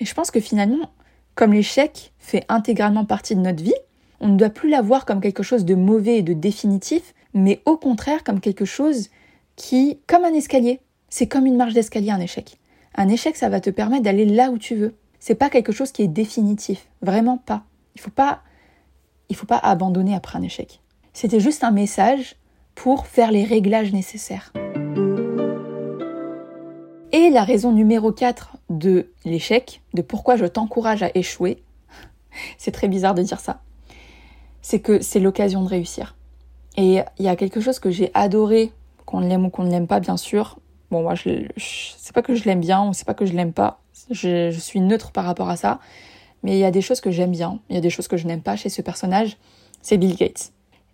Et 0.00 0.04
je 0.04 0.14
pense 0.14 0.30
que 0.30 0.40
finalement, 0.40 0.90
comme 1.34 1.52
l'échec 1.52 2.12
fait 2.18 2.44
intégralement 2.48 3.04
partie 3.04 3.34
de 3.34 3.40
notre 3.40 3.62
vie, 3.62 3.74
on 4.20 4.28
ne 4.28 4.36
doit 4.36 4.50
plus 4.50 4.70
la 4.70 4.82
voir 4.82 5.04
comme 5.04 5.20
quelque 5.20 5.42
chose 5.42 5.64
de 5.64 5.74
mauvais 5.74 6.18
et 6.18 6.22
de 6.22 6.32
définitif, 6.32 7.14
mais 7.34 7.60
au 7.66 7.76
contraire 7.76 8.24
comme 8.24 8.40
quelque 8.40 8.64
chose 8.64 9.10
qui, 9.56 9.98
comme 10.06 10.24
un 10.24 10.34
escalier, 10.34 10.80
C'est 11.08 11.28
comme 11.28 11.46
une 11.46 11.56
marche 11.56 11.72
d'escalier, 11.72 12.10
un 12.10 12.20
échec. 12.20 12.58
Un 12.94 13.08
échec, 13.08 13.36
ça 13.36 13.48
va 13.48 13.60
te 13.60 13.70
permettre 13.70 14.02
d'aller 14.02 14.24
là 14.24 14.50
où 14.50 14.58
tu 14.58 14.74
veux. 14.74 14.96
C'est 15.20 15.34
pas 15.36 15.50
quelque 15.50 15.72
chose 15.72 15.92
qui 15.92 16.02
est 16.02 16.08
définitif. 16.08 16.88
Vraiment 17.00 17.38
pas. 17.38 17.64
Il 17.94 18.00
faut 18.00 18.10
pas, 18.10 18.42
il 19.28 19.36
faut 19.36 19.46
pas 19.46 19.58
abandonner 19.58 20.14
après 20.14 20.38
un 20.38 20.42
échec. 20.42 20.80
C'était 21.12 21.40
juste 21.40 21.62
un 21.62 21.70
message 21.70 22.36
pour 22.76 23.08
faire 23.08 23.32
les 23.32 23.42
réglages 23.42 23.92
nécessaires. 23.92 24.52
Et 27.10 27.30
la 27.30 27.42
raison 27.42 27.72
numéro 27.72 28.12
4 28.12 28.58
de 28.70 29.10
l'échec, 29.24 29.82
de 29.94 30.02
pourquoi 30.02 30.36
je 30.36 30.44
t'encourage 30.44 31.02
à 31.02 31.10
échouer, 31.14 31.62
c'est 32.58 32.70
très 32.70 32.86
bizarre 32.86 33.14
de 33.14 33.22
dire 33.22 33.40
ça, 33.40 33.60
c'est 34.62 34.80
que 34.80 35.00
c'est 35.00 35.18
l'occasion 35.18 35.62
de 35.64 35.68
réussir. 35.68 36.14
Et 36.76 37.00
il 37.18 37.24
y 37.24 37.28
a 37.28 37.36
quelque 37.36 37.60
chose 37.60 37.78
que 37.80 37.90
j'ai 37.90 38.10
adoré, 38.14 38.70
qu'on 39.06 39.20
l'aime 39.20 39.46
ou 39.46 39.50
qu'on 39.50 39.64
ne 39.64 39.70
l'aime 39.70 39.86
pas 39.86 39.98
bien 39.98 40.18
sûr. 40.18 40.58
Bon 40.90 41.02
moi 41.02 41.14
je, 41.14 41.46
sais 41.56 42.12
pas 42.12 42.22
que 42.22 42.34
je 42.34 42.44
l'aime 42.44 42.60
bien 42.60 42.86
ou 42.86 42.92
c'est 42.92 43.06
pas 43.06 43.14
que 43.14 43.26
je 43.26 43.32
l'aime 43.32 43.52
pas, 43.52 43.80
je, 44.10 44.50
je 44.50 44.60
suis 44.60 44.80
neutre 44.80 45.10
par 45.10 45.24
rapport 45.24 45.48
à 45.48 45.56
ça, 45.56 45.80
mais 46.42 46.56
il 46.56 46.60
y 46.60 46.64
a 46.64 46.70
des 46.70 46.82
choses 46.82 47.00
que 47.00 47.10
j'aime 47.10 47.32
bien, 47.32 47.58
il 47.70 47.74
y 47.74 47.78
a 47.78 47.80
des 47.80 47.90
choses 47.90 48.06
que 48.06 48.16
je 48.16 48.26
n'aime 48.26 48.42
pas 48.42 48.54
chez 48.54 48.68
ce 48.68 48.82
personnage, 48.82 49.38
c'est 49.80 49.96
Bill 49.96 50.14
Gates. 50.14 50.52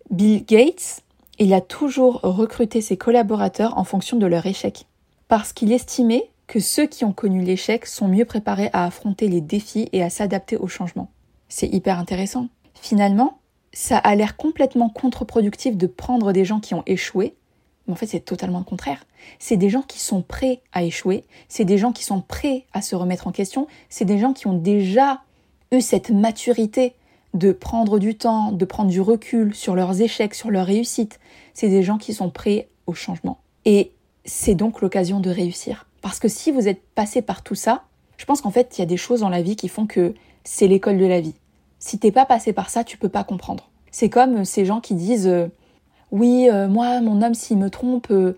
Bill 0.09 0.45
Gates, 0.45 1.03
il 1.39 1.53
a 1.53 1.61
toujours 1.61 2.19
recruté 2.21 2.81
ses 2.81 2.97
collaborateurs 2.97 3.77
en 3.77 3.83
fonction 3.83 4.17
de 4.17 4.25
leur 4.25 4.45
échec 4.45 4.85
parce 5.27 5.53
qu'il 5.53 5.71
estimait 5.71 6.29
que 6.47 6.59
ceux 6.59 6.85
qui 6.85 7.05
ont 7.05 7.13
connu 7.13 7.41
l'échec 7.41 7.85
sont 7.85 8.07
mieux 8.07 8.25
préparés 8.25 8.69
à 8.73 8.85
affronter 8.85 9.27
les 9.27 9.41
défis 9.41 9.89
et 9.93 10.03
à 10.03 10.09
s'adapter 10.09 10.57
aux 10.57 10.67
changements. 10.67 11.09
C'est 11.47 11.67
hyper 11.67 11.97
intéressant. 11.97 12.49
Finalement, 12.79 13.39
ça 13.71 13.97
a 13.97 14.13
l'air 14.15 14.37
complètement 14.37 14.89
contre-productif 14.89 15.77
de 15.77 15.87
prendre 15.87 16.31
des 16.31 16.45
gens 16.45 16.59
qui 16.59 16.75
ont 16.75 16.83
échoué, 16.85 17.35
mais 17.87 17.93
en 17.93 17.95
fait 17.95 18.05
c'est 18.05 18.19
totalement 18.19 18.59
le 18.59 18.65
contraire. 18.65 19.05
C'est 19.39 19.57
des 19.57 19.69
gens 19.69 19.81
qui 19.81 19.99
sont 19.99 20.21
prêts 20.21 20.61
à 20.73 20.83
échouer, 20.83 21.23
c'est 21.47 21.65
des 21.65 21.77
gens 21.77 21.91
qui 21.91 22.03
sont 22.03 22.21
prêts 22.21 22.65
à 22.73 22.81
se 22.81 22.95
remettre 22.95 23.27
en 23.27 23.31
question, 23.31 23.67
c'est 23.89 24.05
des 24.05 24.19
gens 24.19 24.33
qui 24.33 24.47
ont 24.47 24.57
déjà 24.57 25.21
eu 25.71 25.81
cette 25.81 26.11
maturité 26.11 26.93
de 27.33 27.51
prendre 27.51 27.99
du 27.99 28.15
temps, 28.15 28.51
de 28.51 28.65
prendre 28.65 28.89
du 28.89 29.01
recul 29.01 29.55
sur 29.55 29.75
leurs 29.75 30.01
échecs, 30.01 30.35
sur 30.35 30.51
leurs 30.51 30.67
réussites. 30.67 31.19
C'est 31.53 31.69
des 31.69 31.83
gens 31.83 31.97
qui 31.97 32.13
sont 32.13 32.29
prêts 32.29 32.69
au 32.85 32.93
changement. 32.93 33.39
Et 33.65 33.91
c'est 34.25 34.55
donc 34.55 34.81
l'occasion 34.81 35.19
de 35.19 35.29
réussir. 35.29 35.87
Parce 36.01 36.19
que 36.19 36.27
si 36.27 36.51
vous 36.51 36.67
êtes 36.67 36.81
passé 36.95 37.21
par 37.21 37.43
tout 37.43 37.55
ça, 37.55 37.83
je 38.17 38.25
pense 38.25 38.41
qu'en 38.41 38.51
fait, 38.51 38.77
il 38.77 38.81
y 38.81 38.83
a 38.83 38.87
des 38.87 38.97
choses 38.97 39.21
dans 39.21 39.29
la 39.29 39.41
vie 39.41 39.55
qui 39.55 39.67
font 39.67 39.87
que 39.87 40.13
c'est 40.43 40.67
l'école 40.67 40.97
de 40.97 41.05
la 41.05 41.21
vie. 41.21 41.35
Si 41.79 41.97
t'es 41.97 42.11
pas 42.11 42.25
passé 42.25 42.53
par 42.53 42.69
ça, 42.69 42.83
tu 42.83 42.97
peux 42.97 43.09
pas 43.09 43.23
comprendre. 43.23 43.69
C'est 43.91 44.09
comme 44.09 44.45
ces 44.45 44.65
gens 44.65 44.79
qui 44.79 44.95
disent 44.95 45.27
euh, 45.27 45.47
oui, 46.11 46.47
euh, 46.51 46.67
moi, 46.67 47.01
mon 47.01 47.21
homme, 47.21 47.33
s'il 47.33 47.57
me 47.57 47.69
trompe, 47.69 48.07
euh, 48.11 48.33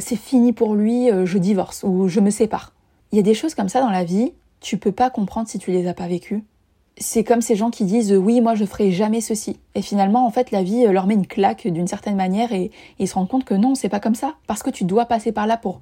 c'est 0.00 0.16
fini 0.16 0.52
pour 0.52 0.74
lui, 0.74 1.08
je 1.24 1.38
divorce 1.38 1.82
ou 1.82 2.08
je 2.08 2.20
me 2.20 2.30
sépare. 2.30 2.72
Il 3.12 3.16
y 3.16 3.18
a 3.18 3.22
des 3.22 3.34
choses 3.34 3.54
comme 3.54 3.68
ça 3.68 3.80
dans 3.80 3.90
la 3.90 4.04
vie, 4.04 4.32
tu 4.60 4.78
peux 4.78 4.92
pas 4.92 5.10
comprendre 5.10 5.48
si 5.48 5.58
tu 5.58 5.70
les 5.70 5.86
as 5.86 5.94
pas 5.94 6.08
vécues 6.08 6.42
c'est 6.98 7.24
comme 7.24 7.42
ces 7.42 7.56
gens 7.56 7.70
qui 7.70 7.84
disent 7.84 8.12
oui 8.12 8.40
moi 8.40 8.54
je 8.54 8.64
ferai 8.64 8.90
jamais 8.90 9.20
ceci. 9.20 9.58
Et 9.74 9.82
finalement 9.82 10.26
en 10.26 10.30
fait 10.30 10.50
la 10.50 10.62
vie 10.62 10.86
leur 10.86 11.06
met 11.06 11.14
une 11.14 11.26
claque 11.26 11.66
d'une 11.66 11.86
certaine 11.86 12.16
manière 12.16 12.52
et, 12.52 12.70
ils 12.98 13.08
se 13.08 13.14
rendent 13.14 13.28
compte 13.28 13.44
que 13.44 13.54
non 13.54 13.74
c'est 13.74 13.88
pas 13.88 14.00
comme 14.00 14.14
ça. 14.14 14.34
Parce 14.46 14.62
que 14.62 14.70
tu 14.70 14.84
dois 14.84 15.06
passer 15.06 15.32
par 15.32 15.46
là 15.46 15.56
pour 15.56 15.80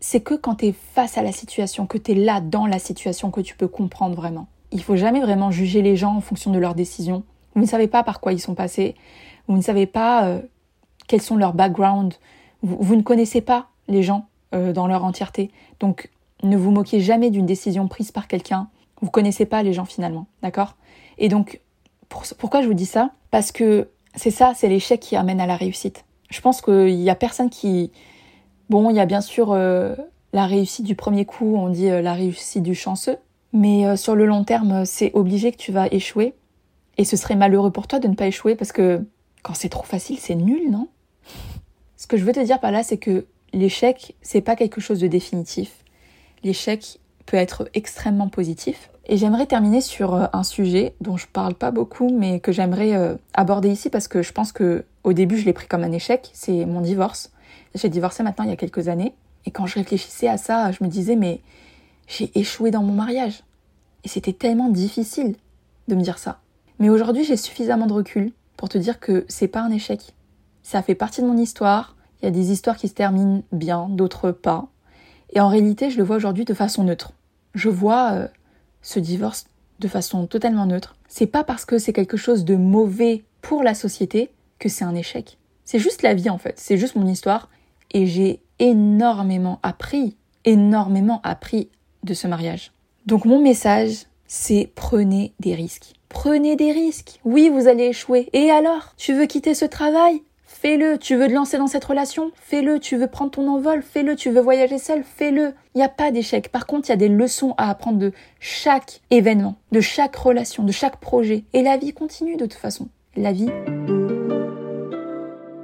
c'est 0.00 0.20
que 0.20 0.34
quand 0.34 0.56
tu 0.56 0.66
es 0.66 0.72
face 0.72 1.16
à 1.16 1.22
la 1.22 1.32
situation 1.32 1.86
que 1.86 1.98
tu 1.98 2.12
es 2.12 2.14
là 2.14 2.40
dans 2.40 2.66
la 2.66 2.78
situation 2.78 3.30
que 3.30 3.40
tu 3.40 3.56
peux 3.56 3.68
comprendre 3.68 4.14
vraiment. 4.14 4.46
Il 4.70 4.82
faut 4.82 4.96
jamais 4.96 5.20
vraiment 5.20 5.50
juger 5.50 5.82
les 5.82 5.96
gens 5.96 6.16
en 6.16 6.20
fonction 6.20 6.50
de 6.50 6.58
leurs 6.58 6.74
décisions. 6.74 7.22
Vous 7.54 7.62
ne 7.62 7.66
savez 7.66 7.86
pas 7.86 8.02
par 8.02 8.20
quoi 8.20 8.32
ils 8.32 8.40
sont 8.40 8.54
passés. 8.54 8.96
Vous 9.48 9.56
ne 9.56 9.62
savez 9.62 9.86
pas 9.86 10.26
euh, 10.26 10.40
quels 11.06 11.22
sont 11.22 11.36
leurs 11.36 11.54
backgrounds. 11.54 12.18
Vous, 12.62 12.96
ne 12.96 13.02
connaissez 13.02 13.40
pas 13.40 13.68
les 13.88 14.02
gens 14.02 14.26
euh, 14.54 14.72
dans 14.72 14.86
leur 14.86 15.04
entièreté. 15.04 15.50
Donc 15.80 16.10
ne 16.42 16.56
vous 16.56 16.70
moquez 16.70 17.00
jamais 17.00 17.30
d'une 17.30 17.46
décision 17.46 17.88
prise 17.88 18.10
par 18.10 18.28
quelqu'un 18.28 18.68
vous 19.04 19.10
connaissez 19.10 19.44
pas 19.44 19.62
les 19.62 19.74
gens 19.74 19.84
finalement, 19.84 20.26
d'accord? 20.42 20.76
Et 21.18 21.28
donc, 21.28 21.60
pourquoi 22.08 22.62
je 22.62 22.66
vous 22.66 22.74
dis 22.74 22.86
ça? 22.86 23.10
Parce 23.30 23.52
que 23.52 23.90
c'est 24.14 24.30
ça, 24.30 24.52
c'est 24.56 24.68
l'échec 24.68 24.98
qui 24.98 25.14
amène 25.14 25.40
à 25.40 25.46
la 25.46 25.56
réussite. 25.56 26.06
Je 26.30 26.40
pense 26.40 26.62
qu'il 26.62 27.00
y 27.00 27.10
a 27.10 27.14
personne 27.14 27.50
qui... 27.50 27.92
Bon, 28.70 28.88
il 28.88 28.96
y 28.96 29.00
a 29.00 29.06
bien 29.06 29.20
sûr 29.20 29.52
euh, 29.52 29.94
la 30.32 30.46
réussite 30.46 30.86
du 30.86 30.94
premier 30.94 31.26
coup, 31.26 31.54
on 31.54 31.68
dit 31.68 31.90
euh, 31.90 32.00
la 32.00 32.14
réussite 32.14 32.62
du 32.62 32.74
chanceux, 32.74 33.18
mais 33.52 33.86
euh, 33.86 33.96
sur 33.96 34.14
le 34.14 34.24
long 34.24 34.42
terme, 34.42 34.86
c'est 34.86 35.12
obligé 35.12 35.52
que 35.52 35.58
tu 35.58 35.70
vas 35.70 35.86
échouer. 35.88 36.32
Et 36.96 37.04
ce 37.04 37.18
serait 37.18 37.36
malheureux 37.36 37.70
pour 37.70 37.86
toi 37.86 37.98
de 37.98 38.08
ne 38.08 38.14
pas 38.14 38.26
échouer 38.26 38.54
parce 38.54 38.72
que 38.72 39.04
quand 39.42 39.52
c'est 39.52 39.68
trop 39.68 39.84
facile, 39.84 40.18
c'est 40.18 40.34
nul, 40.34 40.70
non? 40.70 40.88
Ce 41.98 42.06
que 42.06 42.16
je 42.16 42.24
veux 42.24 42.32
te 42.32 42.40
dire 42.40 42.58
par 42.58 42.70
là, 42.70 42.82
c'est 42.82 42.96
que 42.96 43.26
l'échec, 43.52 44.14
c'est 44.22 44.40
pas 44.40 44.56
quelque 44.56 44.80
chose 44.80 45.00
de 45.00 45.08
définitif. 45.08 45.84
L'échec 46.42 47.00
peut 47.26 47.36
être 47.36 47.68
extrêmement 47.74 48.28
positif. 48.28 48.90
Et 49.06 49.16
j'aimerais 49.16 49.46
terminer 49.46 49.80
sur 49.80 50.14
euh, 50.14 50.26
un 50.32 50.42
sujet 50.42 50.94
dont 51.00 51.16
je 51.16 51.26
parle 51.26 51.54
pas 51.54 51.70
beaucoup, 51.70 52.08
mais 52.10 52.40
que 52.40 52.52
j'aimerais 52.52 52.94
euh, 52.94 53.16
aborder 53.34 53.68
ici 53.68 53.90
parce 53.90 54.08
que 54.08 54.22
je 54.22 54.32
pense 54.32 54.52
que 54.52 54.84
au 55.02 55.12
début 55.12 55.36
je 55.36 55.44
l'ai 55.44 55.52
pris 55.52 55.66
comme 55.66 55.84
un 55.84 55.92
échec. 55.92 56.30
C'est 56.32 56.64
mon 56.64 56.80
divorce. 56.80 57.30
J'ai 57.74 57.88
divorcé 57.88 58.22
maintenant 58.22 58.44
il 58.44 58.50
y 58.50 58.52
a 58.52 58.56
quelques 58.56 58.88
années. 58.88 59.14
Et 59.46 59.50
quand 59.50 59.66
je 59.66 59.74
réfléchissais 59.74 60.28
à 60.28 60.38
ça, 60.38 60.72
je 60.72 60.82
me 60.82 60.88
disais 60.88 61.16
mais 61.16 61.42
j'ai 62.06 62.30
échoué 62.38 62.70
dans 62.70 62.82
mon 62.82 62.94
mariage. 62.94 63.42
Et 64.04 64.08
c'était 64.08 64.32
tellement 64.32 64.70
difficile 64.70 65.36
de 65.88 65.94
me 65.94 66.02
dire 66.02 66.18
ça. 66.18 66.40
Mais 66.78 66.88
aujourd'hui 66.88 67.24
j'ai 67.24 67.36
suffisamment 67.36 67.86
de 67.86 67.92
recul 67.92 68.32
pour 68.56 68.70
te 68.70 68.78
dire 68.78 69.00
que 69.00 69.26
c'est 69.28 69.48
pas 69.48 69.60
un 69.60 69.70
échec. 69.70 70.14
Ça 70.62 70.82
fait 70.82 70.94
partie 70.94 71.20
de 71.20 71.26
mon 71.26 71.36
histoire. 71.36 71.94
Il 72.22 72.24
y 72.24 72.28
a 72.28 72.30
des 72.30 72.52
histoires 72.52 72.78
qui 72.78 72.88
se 72.88 72.94
terminent 72.94 73.42
bien, 73.52 73.88
d'autres 73.90 74.30
pas. 74.30 74.68
Et 75.34 75.40
en 75.40 75.48
réalité, 75.48 75.90
je 75.90 75.98
le 75.98 76.04
vois 76.04 76.16
aujourd'hui 76.16 76.44
de 76.44 76.54
façon 76.54 76.84
neutre. 76.84 77.12
Je 77.54 77.68
vois 77.68 78.12
euh, 78.12 78.28
ce 78.82 79.00
divorce 79.00 79.46
de 79.80 79.88
façon 79.88 80.26
totalement 80.26 80.66
neutre. 80.66 80.96
C'est 81.08 81.26
pas 81.26 81.44
parce 81.44 81.64
que 81.64 81.78
c'est 81.78 81.92
quelque 81.92 82.16
chose 82.16 82.44
de 82.44 82.56
mauvais 82.56 83.24
pour 83.42 83.62
la 83.62 83.74
société 83.74 84.30
que 84.58 84.68
c'est 84.68 84.84
un 84.84 84.94
échec. 84.94 85.38
C'est 85.64 85.78
juste 85.78 86.02
la 86.02 86.14
vie 86.14 86.30
en 86.30 86.38
fait, 86.38 86.58
c'est 86.58 86.76
juste 86.76 86.94
mon 86.94 87.06
histoire 87.06 87.48
et 87.90 88.06
j'ai 88.06 88.40
énormément 88.58 89.60
appris, 89.62 90.16
énormément 90.44 91.20
appris 91.22 91.70
de 92.02 92.14
ce 92.14 92.26
mariage. 92.26 92.72
Donc 93.06 93.24
mon 93.24 93.40
message, 93.40 94.06
c'est 94.26 94.70
prenez 94.74 95.34
des 95.40 95.54
risques. 95.54 95.94
Prenez 96.08 96.54
des 96.54 96.70
risques. 96.70 97.20
Oui, 97.24 97.50
vous 97.52 97.66
allez 97.66 97.86
échouer. 97.86 98.28
Et 98.32 98.50
alors? 98.50 98.94
Tu 98.96 99.14
veux 99.14 99.26
quitter 99.26 99.54
ce 99.54 99.64
travail? 99.64 100.22
Fais-le. 100.54 100.98
Tu 100.98 101.16
veux 101.16 101.26
te 101.26 101.32
lancer 101.32 101.58
dans 101.58 101.66
cette 101.66 101.84
relation? 101.84 102.30
Fais-le. 102.36 102.78
Tu 102.78 102.96
veux 102.96 103.08
prendre 103.08 103.32
ton 103.32 103.48
envol? 103.48 103.82
Fais-le. 103.82 104.14
Tu 104.14 104.30
veux 104.30 104.40
voyager 104.40 104.78
seul? 104.78 105.02
Fais-le. 105.02 105.52
Il 105.74 105.78
n'y 105.78 105.82
a 105.82 105.88
pas 105.88 106.12
d'échec. 106.12 106.48
Par 106.50 106.66
contre, 106.66 106.88
il 106.88 106.92
y 106.92 106.94
a 106.94 106.96
des 106.96 107.08
leçons 107.08 107.54
à 107.58 107.68
apprendre 107.68 107.98
de 107.98 108.12
chaque 108.38 109.00
événement, 109.10 109.56
de 109.72 109.80
chaque 109.80 110.14
relation, 110.14 110.62
de 110.62 110.70
chaque 110.70 110.98
projet. 110.98 111.42
Et 111.54 111.62
la 111.62 111.76
vie 111.76 111.92
continue 111.92 112.36
de 112.36 112.46
toute 112.46 112.54
façon. 112.54 112.88
La 113.16 113.32
vie. 113.32 113.50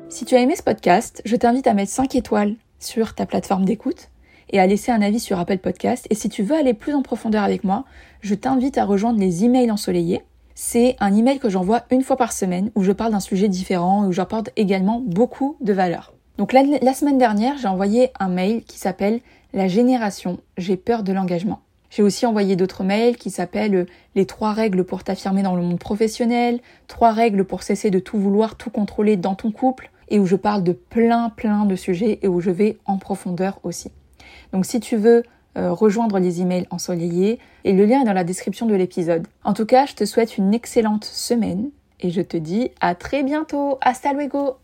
Si 0.09 0.25
tu 0.25 0.35
as 0.35 0.41
aimé 0.41 0.57
ce 0.57 0.63
podcast, 0.65 1.23
je 1.25 1.37
t'invite 1.37 1.69
à 1.69 1.73
mettre 1.73 1.93
5 1.93 2.17
étoiles 2.17 2.57
sur 2.81 3.15
ta 3.15 3.27
plateforme 3.27 3.65
d'écoute 3.65 4.09
et 4.51 4.59
à 4.59 4.67
laisser 4.67 4.91
un 4.91 5.03
avis 5.03 5.21
sur 5.21 5.39
Apple 5.39 5.59
Podcast. 5.59 6.09
Et 6.11 6.17
si 6.17 6.29
tu 6.29 6.43
veux 6.43 6.57
aller 6.57 6.75
plus 6.75 6.95
en 6.95 7.03
profondeur 7.03 7.45
avec 7.45 7.63
moi, 7.63 7.85
je 8.23 8.35
t'invite 8.35 8.77
à 8.77 8.85
rejoindre 8.85 9.21
les 9.21 9.45
emails 9.45 9.71
ensoleillés 9.71 10.23
c'est 10.63 10.95
un 11.01 11.17
email 11.17 11.39
que 11.39 11.49
j'envoie 11.49 11.85
une 11.91 12.03
fois 12.03 12.19
par 12.19 12.35
semaine 12.35 12.71
où 12.75 12.83
je 12.83 12.93
parle 12.93 13.13
d'un 13.13 13.21
sujet 13.21 13.49
différent 13.49 14.05
et 14.05 14.09
où 14.09 14.13
j'apporte 14.13 14.51
également 14.57 15.01
beaucoup 15.01 15.57
de 15.63 15.73
valeur. 15.73 16.13
Donc 16.37 16.53
la, 16.53 16.63
la 16.83 16.93
semaine 16.93 17.17
dernière, 17.17 17.57
j'ai 17.57 17.67
envoyé 17.67 18.11
un 18.21 18.29
mail 18.29 18.63
qui 18.65 18.79
s'appelle 18.79 19.21
La 19.55 19.69
génération, 19.69 20.39
j'ai 20.59 20.77
peur 20.77 21.03
de 21.03 21.15
l'engagement. 21.15 21.61
J'ai 21.89 22.03
aussi 22.03 22.27
envoyé 22.27 22.57
d'autres 22.57 22.85
mails 22.85 23.17
qui 23.17 23.31
s'appellent 23.31 23.87
les 24.15 24.27
trois 24.27 24.53
règles 24.53 24.85
pour 24.85 25.03
t'affirmer 25.03 25.43
dans 25.43 25.57
le 25.57 25.63
monde 25.63 25.79
professionnel, 25.79 26.61
trois 26.89 27.13
règles 27.13 27.47
pour 27.47 27.63
cesser 27.63 27.91
de 27.91 27.99
tout 27.99 28.19
vouloir, 28.19 28.57
tout 28.57 28.69
contrôler 28.69 29.17
dans 29.17 29.35
ton 29.35 29.53
couple, 29.53 29.91
et 30.11 30.19
où 30.19 30.27
je 30.27 30.37
parle 30.37 30.63
de 30.63 30.73
plein 30.73 31.31
plein 31.31 31.65
de 31.65 31.75
sujets 31.75 32.19
et 32.21 32.29
où 32.29 32.43
je 32.43 32.51
vais 32.51 32.77
en 32.85 32.99
profondeur 32.99 33.61
aussi. 33.63 33.91
Donc 34.53 34.67
si 34.67 34.79
tu 34.79 34.97
veux 34.97 35.23
euh, 35.61 35.73
rejoindre 35.73 36.19
les 36.19 36.41
emails 36.41 36.67
ensoleillés 36.71 37.39
et 37.65 37.73
le 37.73 37.85
lien 37.85 38.01
est 38.01 38.05
dans 38.05 38.13
la 38.13 38.25
description 38.25 38.67
de 38.67 38.75
l'épisode. 38.75 39.27
En 39.45 39.53
tout 39.53 39.67
cas, 39.67 39.87
je 39.87 39.95
te 39.95 40.05
souhaite 40.05 40.39
une 40.39 40.55
excellente 40.55 41.05
semaine 41.05 41.71
et 42.01 42.11
je 42.11 42.23
te 42.23 42.37
dis 42.37 42.71
à 42.81 42.95
très 42.95 43.23
bientôt. 43.23 43.79
Hasta 43.83 44.13
luego! 44.13 44.57